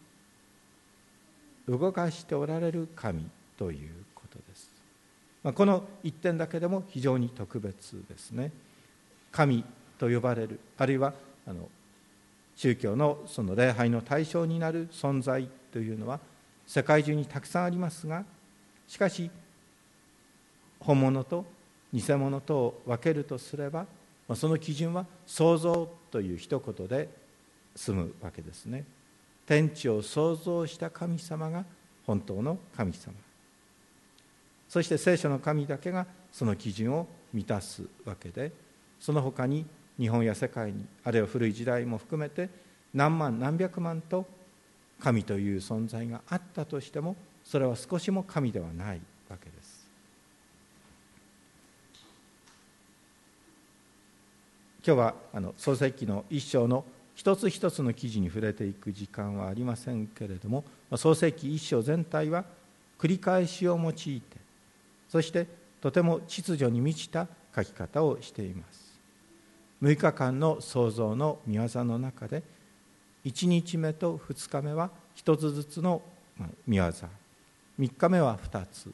[1.67, 4.71] 動かしておられる神ということです。
[5.43, 8.51] まあこの一点だけでも非常に特別ですね。
[9.31, 9.63] 神
[9.97, 11.13] と呼ばれるあるいは
[11.47, 11.69] あの
[12.55, 16.19] 宗教のその礼拝の対象になる存在というのは
[16.67, 18.23] 世界中にたくさんありますが
[18.87, 19.29] しかし
[20.79, 21.45] 本物と
[21.93, 23.85] 偽物とを分けるとすれば
[24.35, 27.09] その基準は創造という一言で
[27.75, 28.85] 済むわけですね。
[29.45, 31.65] 天地を創造した神様が
[32.05, 33.13] 本当の神様。
[34.69, 38.51] そして聖書の神だけがその基準を満たすわけで
[38.99, 39.65] その他に
[39.99, 42.49] 日本や世界にあるいは古い時代も含めて
[42.93, 44.25] 何万何百万と
[45.03, 49.81] 神という存在があったとしてもそれは少しも神ではないわけです。
[54.85, 56.83] 今日はあの創世記の一章の
[57.13, 60.63] 一つ一つの記事に触れていく時間はありませんけれども
[60.95, 62.45] 創世記一章全体は
[62.97, 64.21] 繰り返しを用いて
[65.07, 65.45] そして
[65.81, 68.91] とても秩序に満ちた書き方をしています。
[69.81, 72.43] 6日間の創造の御業の中で
[73.25, 75.51] 1日目と2日目は1つ。
[75.51, 76.01] ずつの
[76.67, 77.07] 御業3
[77.97, 78.91] 日目は2つ。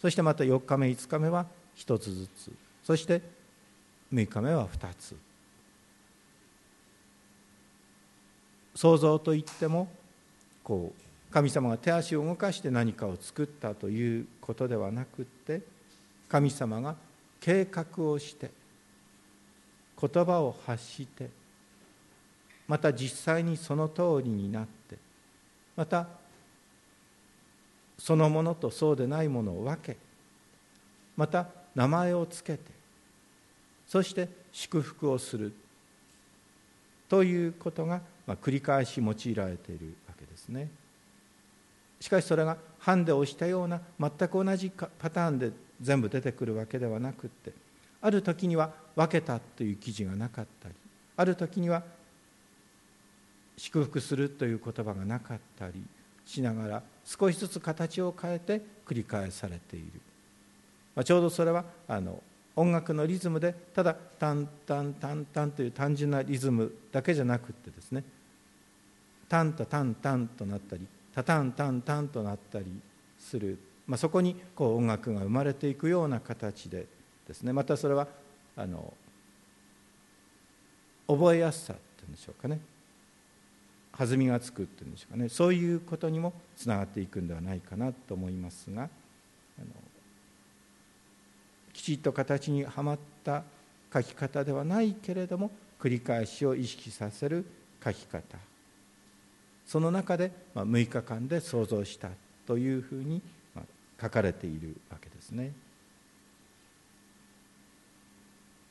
[0.00, 1.46] そしてまた4日目5日目は
[1.76, 2.10] 1つ。
[2.10, 3.22] ずつそして
[4.12, 5.16] 6日目は2つ。
[8.74, 9.88] 創造といっても
[10.62, 15.62] こう神様が手足を動かして何かを作ったということではなくって
[16.28, 16.96] 神様が
[17.40, 18.50] 計画をして
[20.00, 21.30] 言葉を発して
[22.66, 24.96] また実際にその通りになって
[25.76, 26.06] また
[27.98, 29.96] そのものとそうでないものを分け
[31.16, 32.60] また名前をつけて
[33.86, 35.52] そして祝福をする
[37.08, 40.68] ということが、まあ、繰り返し用いられているわけですね。
[42.00, 47.52] しかしそれがハンデを押したような全く同じパターンで全部出てくるわけではなくって
[48.02, 50.74] ある時には分けたという記事がなかったり
[51.16, 51.82] ある時には
[53.56, 55.84] 祝福するという言葉がなかったり
[56.24, 60.00] しながら少しずつ形を変えて繰り返されている、
[60.94, 62.22] まあ、ちょうどそれはあの
[62.56, 68.04] 音楽のリズムでただタンタンタンタンという単純なリズムだけじゃなくってですね。
[69.28, 72.66] タンタタンタンとなったりタタンタンタンとなったり
[73.18, 76.86] する、まあ、そこにこう音楽が生まれていくような形で
[77.26, 77.52] ですね。
[77.52, 78.06] またそれは
[78.56, 78.92] あの
[81.08, 82.60] 覚えやすさっていうんでしょうかね。
[83.96, 85.28] 弾みがつくっていうんでしょうかね。
[85.28, 88.88] そういうことにもつながっていくんではないかなと思いますが
[91.72, 93.44] きちっと形にはまった
[93.92, 97.44] 書き方ではないけれども繰り返しを意識させる
[97.84, 98.38] 書き方。
[99.66, 102.08] その中でまあ6日間で想像した
[102.46, 103.22] というふうに
[103.54, 105.52] まあ書かれているわけですね。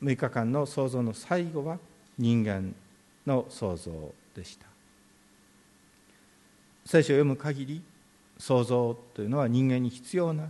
[0.01, 1.79] 6日間の創造の最後は
[2.17, 2.75] 人間
[3.25, 4.72] の創造でした。
[6.85, 7.81] 聖書を読む限り
[8.37, 10.49] 創造というのは人間に必要な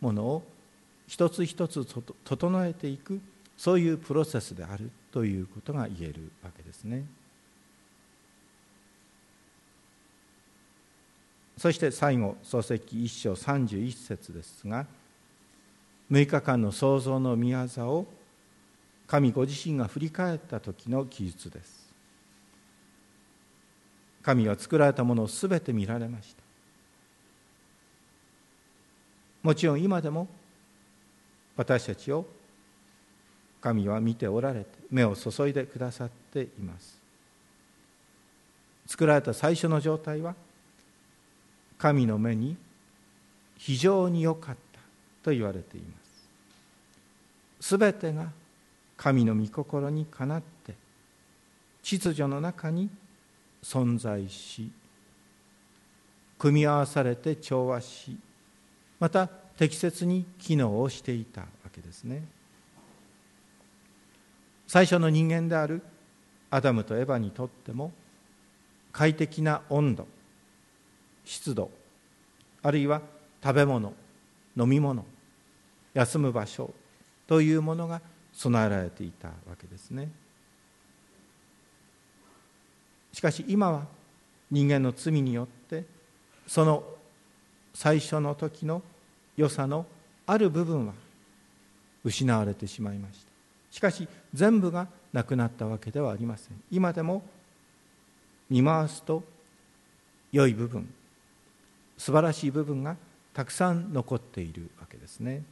[0.00, 0.42] ものを
[1.06, 1.86] 一つ一つ
[2.24, 3.20] 整えていく
[3.56, 7.04] そういうプロセスであるということが言えるわけですね。
[11.56, 14.86] そして最後漱石一章31節ですが
[16.10, 17.58] 6日間の創造の御業
[17.90, 18.06] を
[19.06, 21.83] 神ご自身が振り返った時の記述です。
[24.24, 26.42] 神は作られたものを全て見られました。
[29.42, 30.26] もちろん今でも
[31.56, 32.26] 私たちを
[33.60, 36.98] 神は見ておられて目を注いでくださっています。
[38.86, 40.34] 作られた最初の状態は
[41.76, 42.56] 神の目に
[43.58, 44.80] 非常に良かった
[45.22, 45.86] と言われていま
[47.60, 47.68] す。
[47.68, 48.30] すべてが
[48.96, 50.74] 神の御心にかなって
[51.82, 52.88] 秩序の中に
[53.64, 54.70] 存在し
[56.38, 58.16] 組み合わされて調和し
[59.00, 62.22] また適切に機能をしていたわけですね。
[64.66, 65.82] 最初の人間である
[66.50, 67.92] アダムとエヴァにとっても
[68.92, 70.06] 快適な温度
[71.24, 71.70] 湿度
[72.62, 73.02] あるいは
[73.42, 73.92] 食べ物
[74.56, 75.04] 飲み物
[75.94, 76.72] 休む場所
[77.26, 78.00] というものが
[78.32, 80.08] 備えられていたわけですね。
[83.14, 83.86] しかし今は
[84.50, 85.84] 人間の罪によって
[86.48, 86.82] その
[87.72, 88.82] 最初の時の
[89.36, 89.86] 良さの
[90.26, 90.94] ある部分は
[92.02, 93.30] 失われてしまいました。
[93.70, 96.60] しかし全部がなくなったわけではありません。
[96.72, 97.22] 今でも
[98.50, 99.22] 見回すと
[100.32, 100.92] 良い部分
[101.96, 102.96] 素晴らしい部分が
[103.32, 105.42] たくさん残っているわけですね。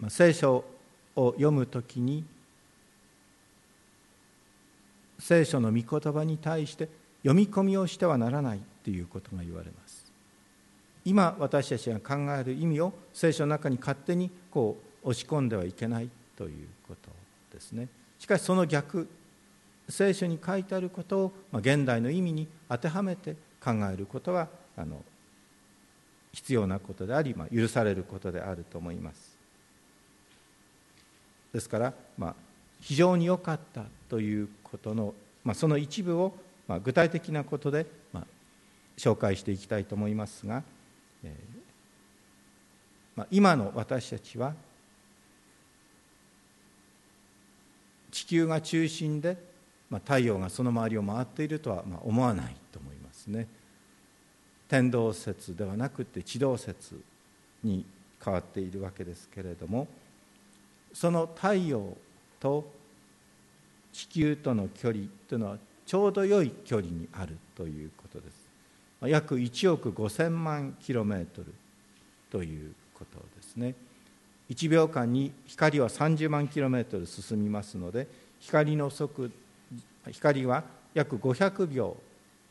[0.00, 0.64] まあ、聖書
[1.16, 2.24] を読むときに
[5.20, 6.88] 聖書の御言葉に対して
[7.22, 10.10] 読み込みをしてはならないということが言われます。
[11.04, 17.10] 今私たちが考える意味を聖書の中に勝手にこう押し込んではいけないということ
[17.52, 17.88] ですね。
[18.18, 19.08] しかしその逆
[19.88, 25.02] 聖書に書いてあることを、まあ、現代の意味に当てはめて考えることはあの
[26.32, 29.36] 必要なことであり、まあ、許されることであると思います。
[31.52, 32.34] ですから、まあ、
[32.80, 36.34] 非常に良かったということの、まあ、その一部を、
[36.66, 38.26] まあ、具体的なことで、まあ、
[38.98, 40.62] 紹介していきたいと思いますが、
[41.24, 41.60] えー
[43.16, 44.52] まあ、今の私たちは
[48.10, 49.36] 地球が中心で、
[49.88, 53.46] まあ、太陽がその周りを回っているとは、まあ、思わないと思いますね。
[54.68, 57.00] 天動説ではなくて地動説
[57.62, 57.84] に
[58.24, 59.88] 変わっているわけですけれども
[60.92, 61.96] その太陽
[62.38, 62.79] と
[63.92, 68.50] 地球との距離というのはちょうど良い距離にあるということです。
[69.08, 71.54] 約1億5000万キロメートル
[72.30, 73.74] ということですね。
[74.50, 78.08] 1秒間に光は30万キロメートル進みますので
[78.40, 79.30] 光の速
[80.10, 81.96] 光は約500秒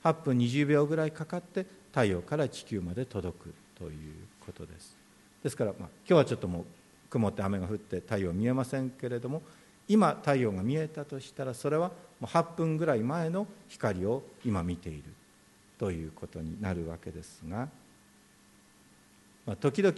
[0.04, 4.14] 8分20秒ぐらいかかって太陽から地球まで届くという
[4.46, 4.96] ことです。
[5.44, 6.66] ですから、まあ、今日はちょっともう
[7.10, 9.42] 曇って雨が降って太陽見えませんけれども
[9.90, 15.04] 今太陽が見えたとしたらそれは8分ぐらい前の光を今見ている
[15.80, 17.68] ということになるわけですが、
[19.48, 19.96] まあ、時々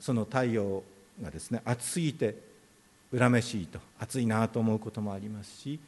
[0.00, 0.82] その太陽
[1.22, 2.34] がですね暑すぎて
[3.16, 5.78] 恨めしいと暑いなと思うこともありますし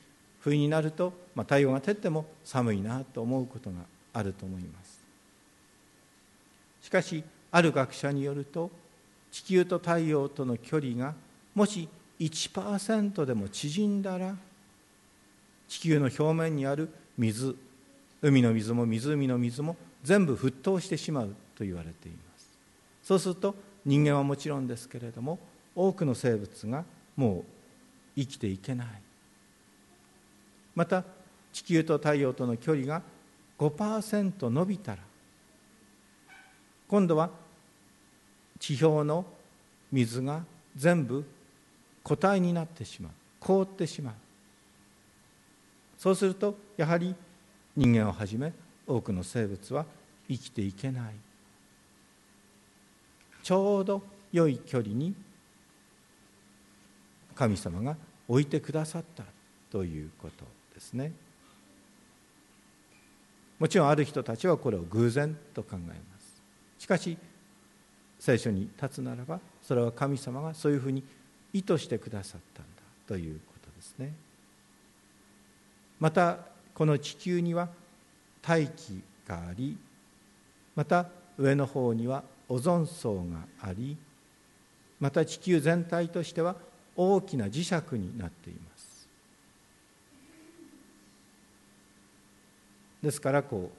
[0.41, 3.77] 冬になると、まあ、太陽が照っても寒いなと思うことが
[4.13, 5.01] あると思います。
[6.83, 8.71] しかしある学者によると
[9.31, 11.15] 地球と太陽との距離が
[11.55, 11.89] もし
[12.27, 14.37] 1%でも縮んだら
[15.69, 17.57] 地球の表面にある水
[18.21, 22.47] 海の水も湖の水も全部沸騰してしまうと言われています。
[23.03, 23.55] そうすると
[23.85, 25.39] 人間はもちろんですけれども
[25.75, 26.85] 多くの生物が
[27.17, 27.45] もう
[28.17, 28.87] 生きていけない。
[30.75, 31.05] また
[31.53, 33.03] 地球と太陽との距離が
[33.59, 34.99] 5%伸びたら
[36.89, 37.31] 今度は
[38.59, 39.25] 地表の
[39.91, 40.45] 水が
[40.77, 41.25] 全部
[42.05, 43.13] 固体になってしまう。
[43.41, 44.15] 凍ってしまう。
[45.99, 47.15] そうするとやはり
[47.77, 48.53] 人間をはじめ
[48.87, 49.87] 多くの生物は
[50.29, 51.15] 生きていけない。
[53.43, 55.15] ちょうど良い距離に
[57.35, 57.97] 神様が
[58.29, 59.25] 置いてくださった
[59.71, 60.45] ということ
[60.75, 61.13] ですね。
[63.59, 66.43] もちろんある人たちはこれを偶然と考えます。
[66.79, 67.17] しかし
[68.19, 71.05] 聖書に立つならばそれは神様がそういうふうに
[71.53, 74.13] 意図してくださったんだということですね。
[76.01, 76.39] また
[76.75, 77.69] この地球には
[78.41, 79.77] 大気があり
[80.75, 81.07] また
[81.39, 83.97] 上の方にはオゾン層があり
[84.99, 86.57] また地球全体としては
[86.97, 89.09] 大きな磁石になっています。
[93.03, 93.71] ですからこ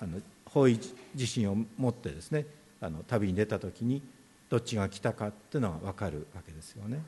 [0.00, 0.80] うあの方位
[1.14, 2.46] 自身を持ってですね
[2.80, 4.02] あの旅に出た時に
[4.48, 7.02] どっちが来たかっていうのが分かるわけですよね。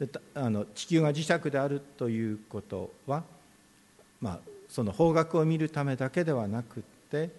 [0.00, 3.22] であの地球が磁石であるということは、
[4.20, 7.30] まあ、その方角を見るためだけではなくって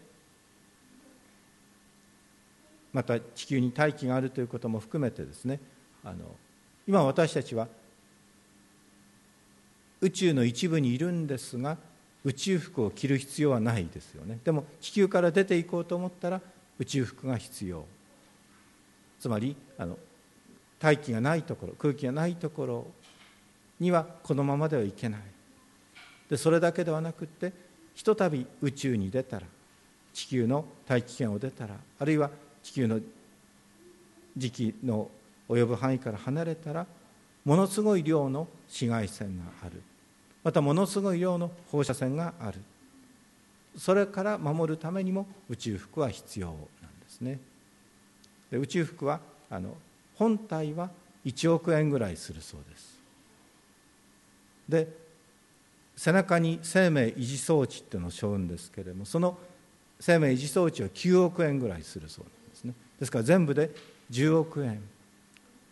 [2.93, 5.59] また地球に大気があるということも含めてですね
[6.03, 6.17] あの
[6.87, 7.67] 今私たちは
[10.01, 11.77] 宇宙の一部にいるんですが
[12.23, 16.41] 宇宙服を着る必要はないですよねでも地球から出ていこうと思ったら
[16.79, 17.85] 宇宙服が必要
[19.19, 19.97] つまりあの
[20.79, 22.87] 大気がないところ空気がないところ
[23.79, 25.21] にはこのままではいけない。
[26.29, 27.53] でそれだけではなくって
[27.95, 29.47] ひとたび宇宙に出たら
[30.13, 32.29] 地球の大気圏を出たらあるいは
[32.63, 32.99] 地球の
[34.35, 35.09] 時期の
[35.49, 36.85] 及ぶ範囲から離れたら
[37.45, 39.81] ものすごい量の紫外線がある。
[40.43, 42.59] またものすごい量の放射線がある。
[43.77, 47.39] それから守るためにも宇宙服は必要なんですね。
[48.51, 49.19] で宇宙服は
[49.49, 49.75] あの
[50.15, 50.89] 本体は
[51.25, 52.97] 1億円ぐらいするそうです。
[54.67, 54.87] で
[55.95, 59.37] 背中に生命維持装置っていうのを背負うんですけれどもその
[59.99, 62.73] 生命維持装置は9億円ぐらいするそうなんですね。
[62.99, 63.71] ですから全部で
[64.11, 64.81] 10億円。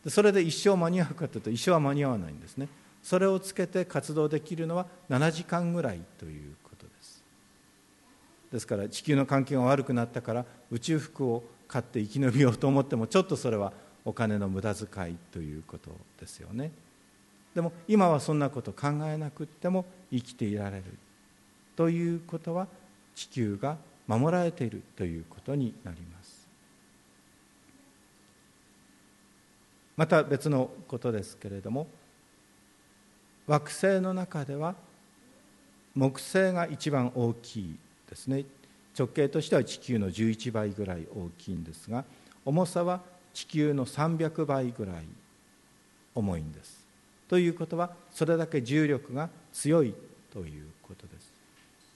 [0.07, 2.67] それで一生間に合うかというと一生は間に合わないんですね。
[3.03, 7.23] それをつけて活動できるのは7時間ぐらいということです。
[8.51, 16.71] ですから地球の環境が悪くなったから宇宙服を買って生き延びようと思ってもちょっとそれはお金の無駄遣いということですよね。
[17.53, 20.83] でも今はそんなこと考えなくっても生きていられる
[21.75, 22.67] ということは
[23.15, 26.47] 地球が守られているということになります。
[29.95, 31.87] また別のことですけれども
[33.47, 34.75] 惑星の中では
[35.93, 37.77] 木星が一番大きい
[38.09, 38.43] ですね。
[38.97, 42.05] 直径としては地球の11倍ぐらい大きいんですが
[42.45, 43.01] 重さは
[43.33, 45.05] 地球の300倍ぐらい
[46.13, 46.85] 重いんです。
[47.27, 49.93] ということはそれだけ重力が強い
[50.31, 51.33] ということです。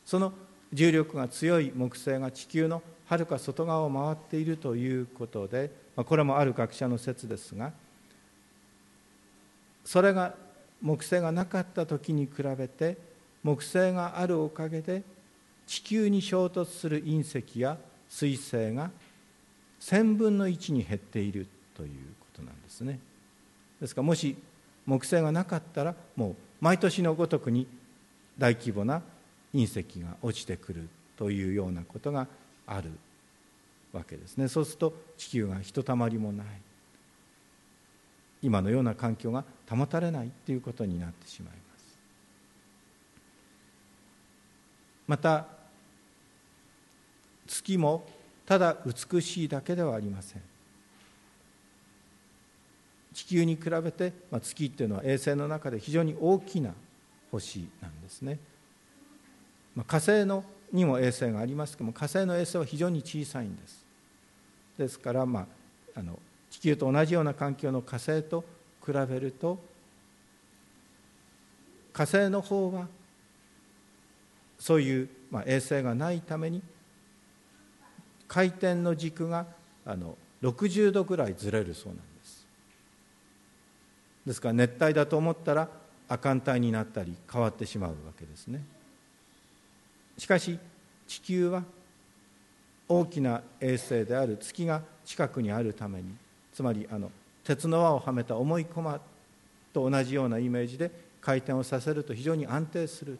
[0.05, 0.33] その
[0.73, 7.71] 重力が強い木星が地球のはるか外側を回っているということでこれもある学者の説ですが
[9.83, 10.35] それが
[10.81, 12.97] 木星がなかった時に比べて
[13.43, 15.01] 木星があるおかげで
[15.69, 17.77] 地球に衝突する隕石や
[18.09, 18.89] 彗星が
[19.79, 21.45] 1000分の1に減っている
[21.77, 21.89] という
[22.19, 22.99] ことなんですね。
[23.79, 24.35] ですからもし
[24.87, 27.67] 木星がなかったらもう毎年のごとくに
[28.39, 29.03] 大規模な
[29.53, 32.25] 隕石が落ちてくるというようなことが
[32.65, 32.89] ある
[33.93, 34.47] わけですね。
[34.47, 36.47] そうすると地球がひとたまりもない。
[38.41, 41.99] 今のような環境が保たれないということになってしまいます。
[45.07, 45.58] また
[47.59, 48.07] 月も
[48.45, 50.41] ただ美しいだけではありません。
[53.13, 56.73] 地球に比べて、まあ、月っていうのは衛星の中で非常に大きな
[57.31, 58.39] 星なんですね、
[59.75, 63.85] まあ、火星のにも衛星がありますけども火星の衛星は非常に小さいんです。
[64.77, 66.17] ですから、まあ、あの
[66.49, 68.45] 地球と同じような環境の火星と
[68.85, 69.59] 比べると
[71.91, 72.87] 火星の方は
[74.59, 76.61] そういう、まあ、衛星がないために
[78.29, 79.45] 回転の軸が
[79.85, 82.45] あの60度ぐらいずれるそうなんです。
[84.25, 85.67] ですから熱帯だと思ったら
[86.07, 88.63] 亜寒帯になったり変わってしまうわけですね。
[90.17, 90.57] しかし
[91.07, 91.63] 地球は
[92.87, 96.15] 大きな衛星である月が近くにあるために
[96.53, 97.11] つまりあの
[97.43, 98.99] 鉄の輪をはめた重い駒
[99.73, 103.17] と同じようなイメージで回転をさせると非常に安定する。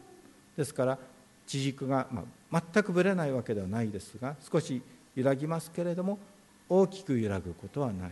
[0.56, 0.98] ですから
[1.46, 4.82] 地軸が、まあ、全くぶれないわけではないですが少し
[5.14, 6.18] 揺らぎますけれども
[6.68, 8.10] 大きく揺らぐことはない。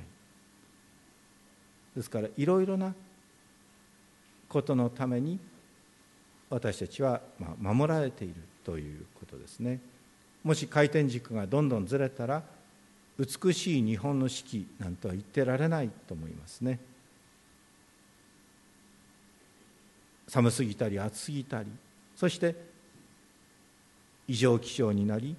[1.96, 2.94] ですからいろいろな
[4.48, 5.38] ことのために
[6.50, 7.20] 私たちは
[7.58, 8.34] 守られている
[8.64, 9.80] ということですね。
[10.42, 12.42] もし回転軸がどんどんずれたら
[13.18, 16.78] 美しい日本の四季なんとは言ってられないと思いますね。
[20.28, 21.68] 寒すぎたり暑すぎたり
[22.14, 22.54] そして
[24.28, 25.34] 異常気象になり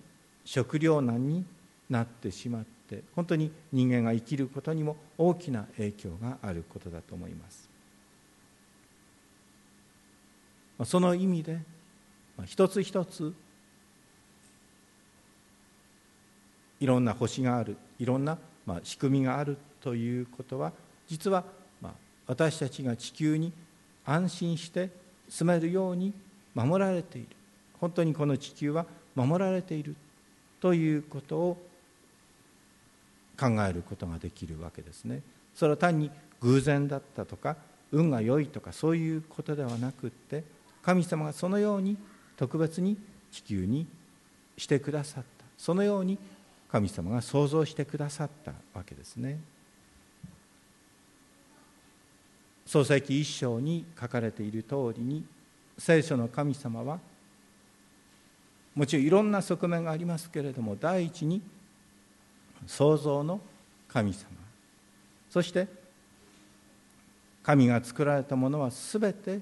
[0.49, 1.45] 食糧難に
[1.91, 7.69] なってしまって本当に人間が生きることにも大きな影響があることだと思います。
[10.85, 11.59] その意味で
[12.47, 13.31] 一つ一つ
[16.79, 18.39] いろんな星があるいろんな
[18.81, 20.73] 仕組みがあるということは
[21.07, 21.43] 実は
[22.25, 23.53] 私たちが地球に
[24.03, 24.89] 安心して
[25.27, 26.11] 住めるように
[26.55, 27.27] 守られている。
[27.79, 29.95] 本当にこの地球は守られている。
[30.59, 31.57] ということを
[33.39, 35.21] 考えることができるわけですね。
[35.55, 37.57] それは単に偶然だったとか
[37.91, 40.43] 運が良いとかそういうことではなくって
[40.83, 41.97] 神様がそのように
[42.37, 42.97] 特別に
[43.31, 43.87] 地球に
[44.57, 46.17] してくださったそのように
[46.71, 49.39] 神様が創造してくださったわけですね。
[52.65, 55.25] 創世記一章に書かれている通りに
[55.79, 56.99] 聖書の神様は
[58.75, 61.41] もちろんいろんな側面がありますけれども第一に
[62.67, 63.41] 創造の
[63.87, 64.29] 神様。
[65.29, 65.67] そして
[67.43, 69.39] 神が作られたものは全て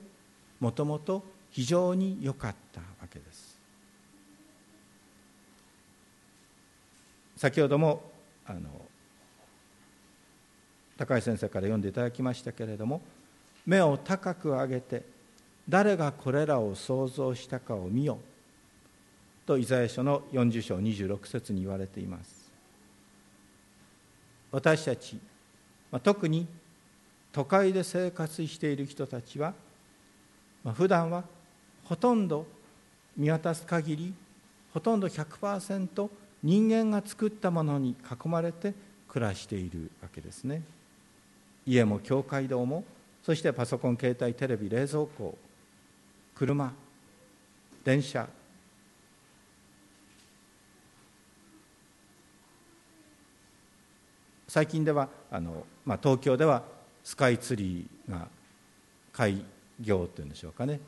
[0.60, 3.58] もともと非常に良かったわけです。
[7.36, 8.02] 先ほども
[8.46, 8.62] あの
[10.98, 13.02] 高井先生から読んでいただきましたけれども
[13.66, 15.04] 目を高く上げて
[15.70, 18.18] 誰がこれらを想像したかを見よ
[19.48, 22.52] とイザヤ書の40章26節に言われています。
[24.52, 25.18] 私たち
[25.90, 26.46] まあ特に
[27.32, 29.54] 都会で生活している人たちは
[30.64, 31.24] まあ普段は
[31.86, 32.46] ほとんど
[33.16, 34.14] 見渡す限り
[34.74, 36.10] ほとんど100%
[36.44, 38.74] 人間が作ったものに囲まれて
[39.08, 40.62] 暮らしているわけですね。
[41.66, 42.84] 家も教会堂も
[43.24, 45.38] そしてパソコン携帯テレビ冷蔵庫
[46.36, 46.74] 車
[47.84, 48.28] 電車
[54.58, 56.64] 最近ではあの、まあ、東京では
[57.04, 58.28] スカイツリーが
[59.14, 59.46] 開
[59.80, 60.80] 業というんでしょうかね。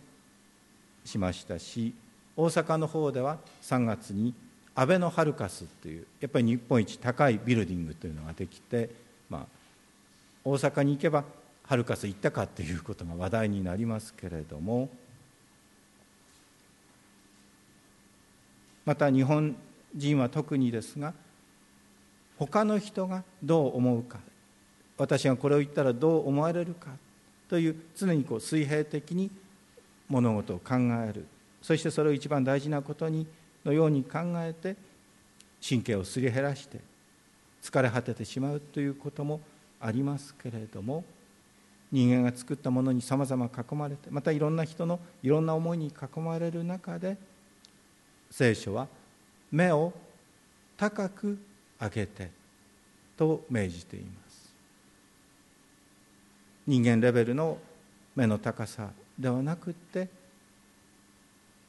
[1.06, 1.94] しましたし
[2.36, 4.34] 大阪の方では3月に
[4.74, 8.90] アベノハルカスというやっぱり日本一高いビルディングというのができて、
[9.30, 9.46] まあ、
[10.44, 11.24] 大阪に行けば
[11.68, 14.90] ハルカス行ったかということが話題になりますけれども
[18.84, 19.56] また日本
[19.96, 21.14] 人は特にですが
[22.40, 24.20] 他の人がどう思うか。
[24.98, 26.88] 私がこれを言ったらどう思われるか。
[27.50, 29.30] という常にこう水平的に
[30.08, 30.76] 物事を考
[31.08, 31.26] える。
[31.62, 33.28] そしてそれを一番大事なことに
[33.66, 34.76] のように考えて
[35.68, 36.80] 神経をすり減らして
[37.62, 39.42] 疲れ果ててしまうということも
[39.82, 41.04] ありますけれども
[41.92, 47.18] 人間が作ったものにさまざま囲まれてまたいろんな人のいろんな思いに囲まれる中で
[48.32, 48.88] 聖書は
[49.52, 49.92] 目を
[50.78, 51.38] 高く
[51.82, 52.32] 上げて
[53.18, 54.54] と命じています。
[56.68, 57.58] 人間レベルの
[58.16, 60.08] 目の高さではなくって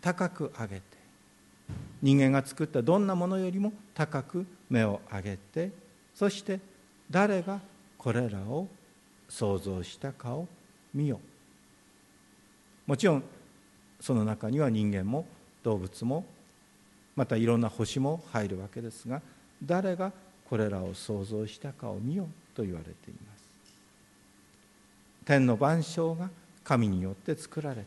[0.01, 0.83] 高く上げて
[2.03, 5.71] 人間が作ったどんなものよりも高く目を上げて
[6.15, 6.61] そして
[7.11, 7.61] 誰が
[7.99, 8.67] これらを
[9.29, 10.47] 想像したかを
[10.93, 11.21] 見よ
[12.87, 13.25] もちろん
[14.01, 15.27] その中には人間も
[15.63, 16.25] 動物も
[17.17, 19.21] またいろんな星も入るわけですが
[19.63, 20.13] 誰が
[20.49, 23.45] これらを想像したかを見よと言われています。
[25.25, 26.31] 天の万象が
[26.65, 27.83] 神によって作られた。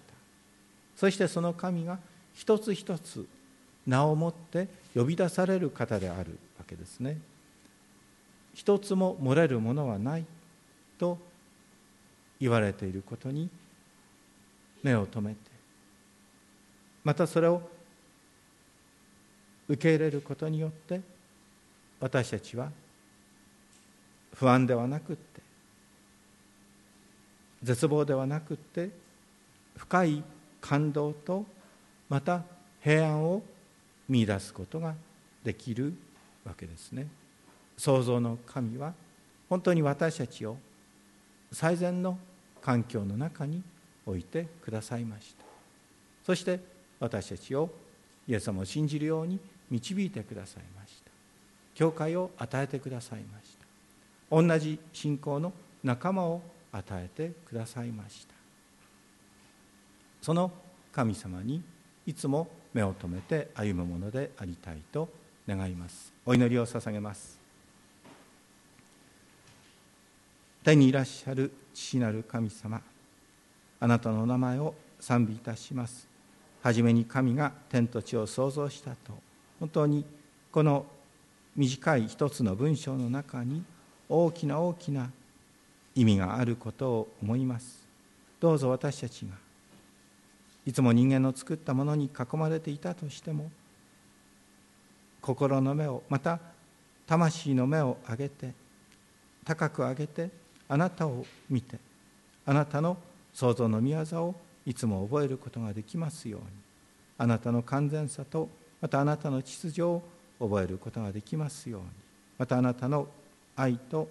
[0.95, 1.99] そしてその神が
[2.33, 3.27] 一つ一つ
[3.85, 7.17] 名をもって呼び出される方であるわけですね。
[8.53, 10.25] 一つも漏れるものはない
[10.97, 11.17] と
[12.39, 13.49] 言われていることに
[14.83, 15.39] 目を留めて
[17.03, 17.61] またそれを
[19.67, 21.01] 受け入れることによって
[22.03, 22.69] 私たちは
[24.33, 25.41] 不安ではなくって
[27.63, 28.89] 絶望ではなくって
[29.77, 30.23] 深い
[30.59, 31.45] 感動と
[32.09, 32.43] また
[32.81, 33.41] 平安を
[34.09, 34.95] 見いだすことが
[35.45, 35.93] できる
[36.43, 37.07] わけですね。
[37.77, 38.93] 創造の神は
[39.47, 40.57] 本当に私たちを
[41.53, 42.17] 最善の
[42.61, 43.63] 環境の中に
[44.05, 45.45] 置いてくださいました。
[46.25, 46.59] そして
[46.99, 47.69] 私たちを
[48.27, 49.39] イエス様を信じるように
[49.71, 51.02] 導いてくださいました。
[51.75, 53.65] 教会を与えてくださいました。
[54.29, 55.53] 同じ信仰の
[55.83, 58.33] 仲間を与えてくださいました。
[60.21, 60.51] その
[60.91, 61.61] 神様に
[62.05, 65.09] いつも目を留めて歩むものでありたいと
[65.47, 66.13] 願います。
[66.25, 67.39] お祈りを捧げます。
[70.63, 72.81] 天にいらっしゃる父なる神様
[73.79, 76.07] あなたのお名前を賛美いたします。
[76.61, 79.13] 初めに神が天と地を創造したと
[79.59, 80.05] 本当に
[80.49, 80.85] この
[81.55, 83.63] 短い一つの文章の中に
[84.09, 85.09] 大きな大きな
[85.95, 87.83] 意味があることを思います。
[88.39, 89.35] どうぞ私たちが
[90.65, 93.51] いつも人間の作ったものに囲まれていたとしても
[95.21, 96.39] 心の目をまた
[97.07, 98.53] 魂の目を上げて
[99.45, 100.29] 高く上げて
[100.67, 101.77] あなたを見て
[102.45, 102.97] あなたの
[103.33, 104.35] 創造の御業を
[104.65, 106.47] いつも覚えることができますように
[107.17, 108.49] あなたの完全さと
[108.81, 110.01] またあなたの秩序を
[110.43, 111.87] 覚えることができますように。
[112.37, 113.07] またあなたの
[113.55, 114.09] 愛と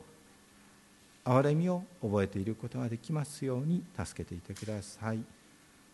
[1.25, 5.19] 憐れみを覚えていることができますように助けていてください。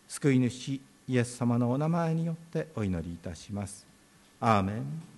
[0.06, 3.86] 救い主イエス様のお名前によってお祈りいたします。
[4.40, 5.17] アーメン。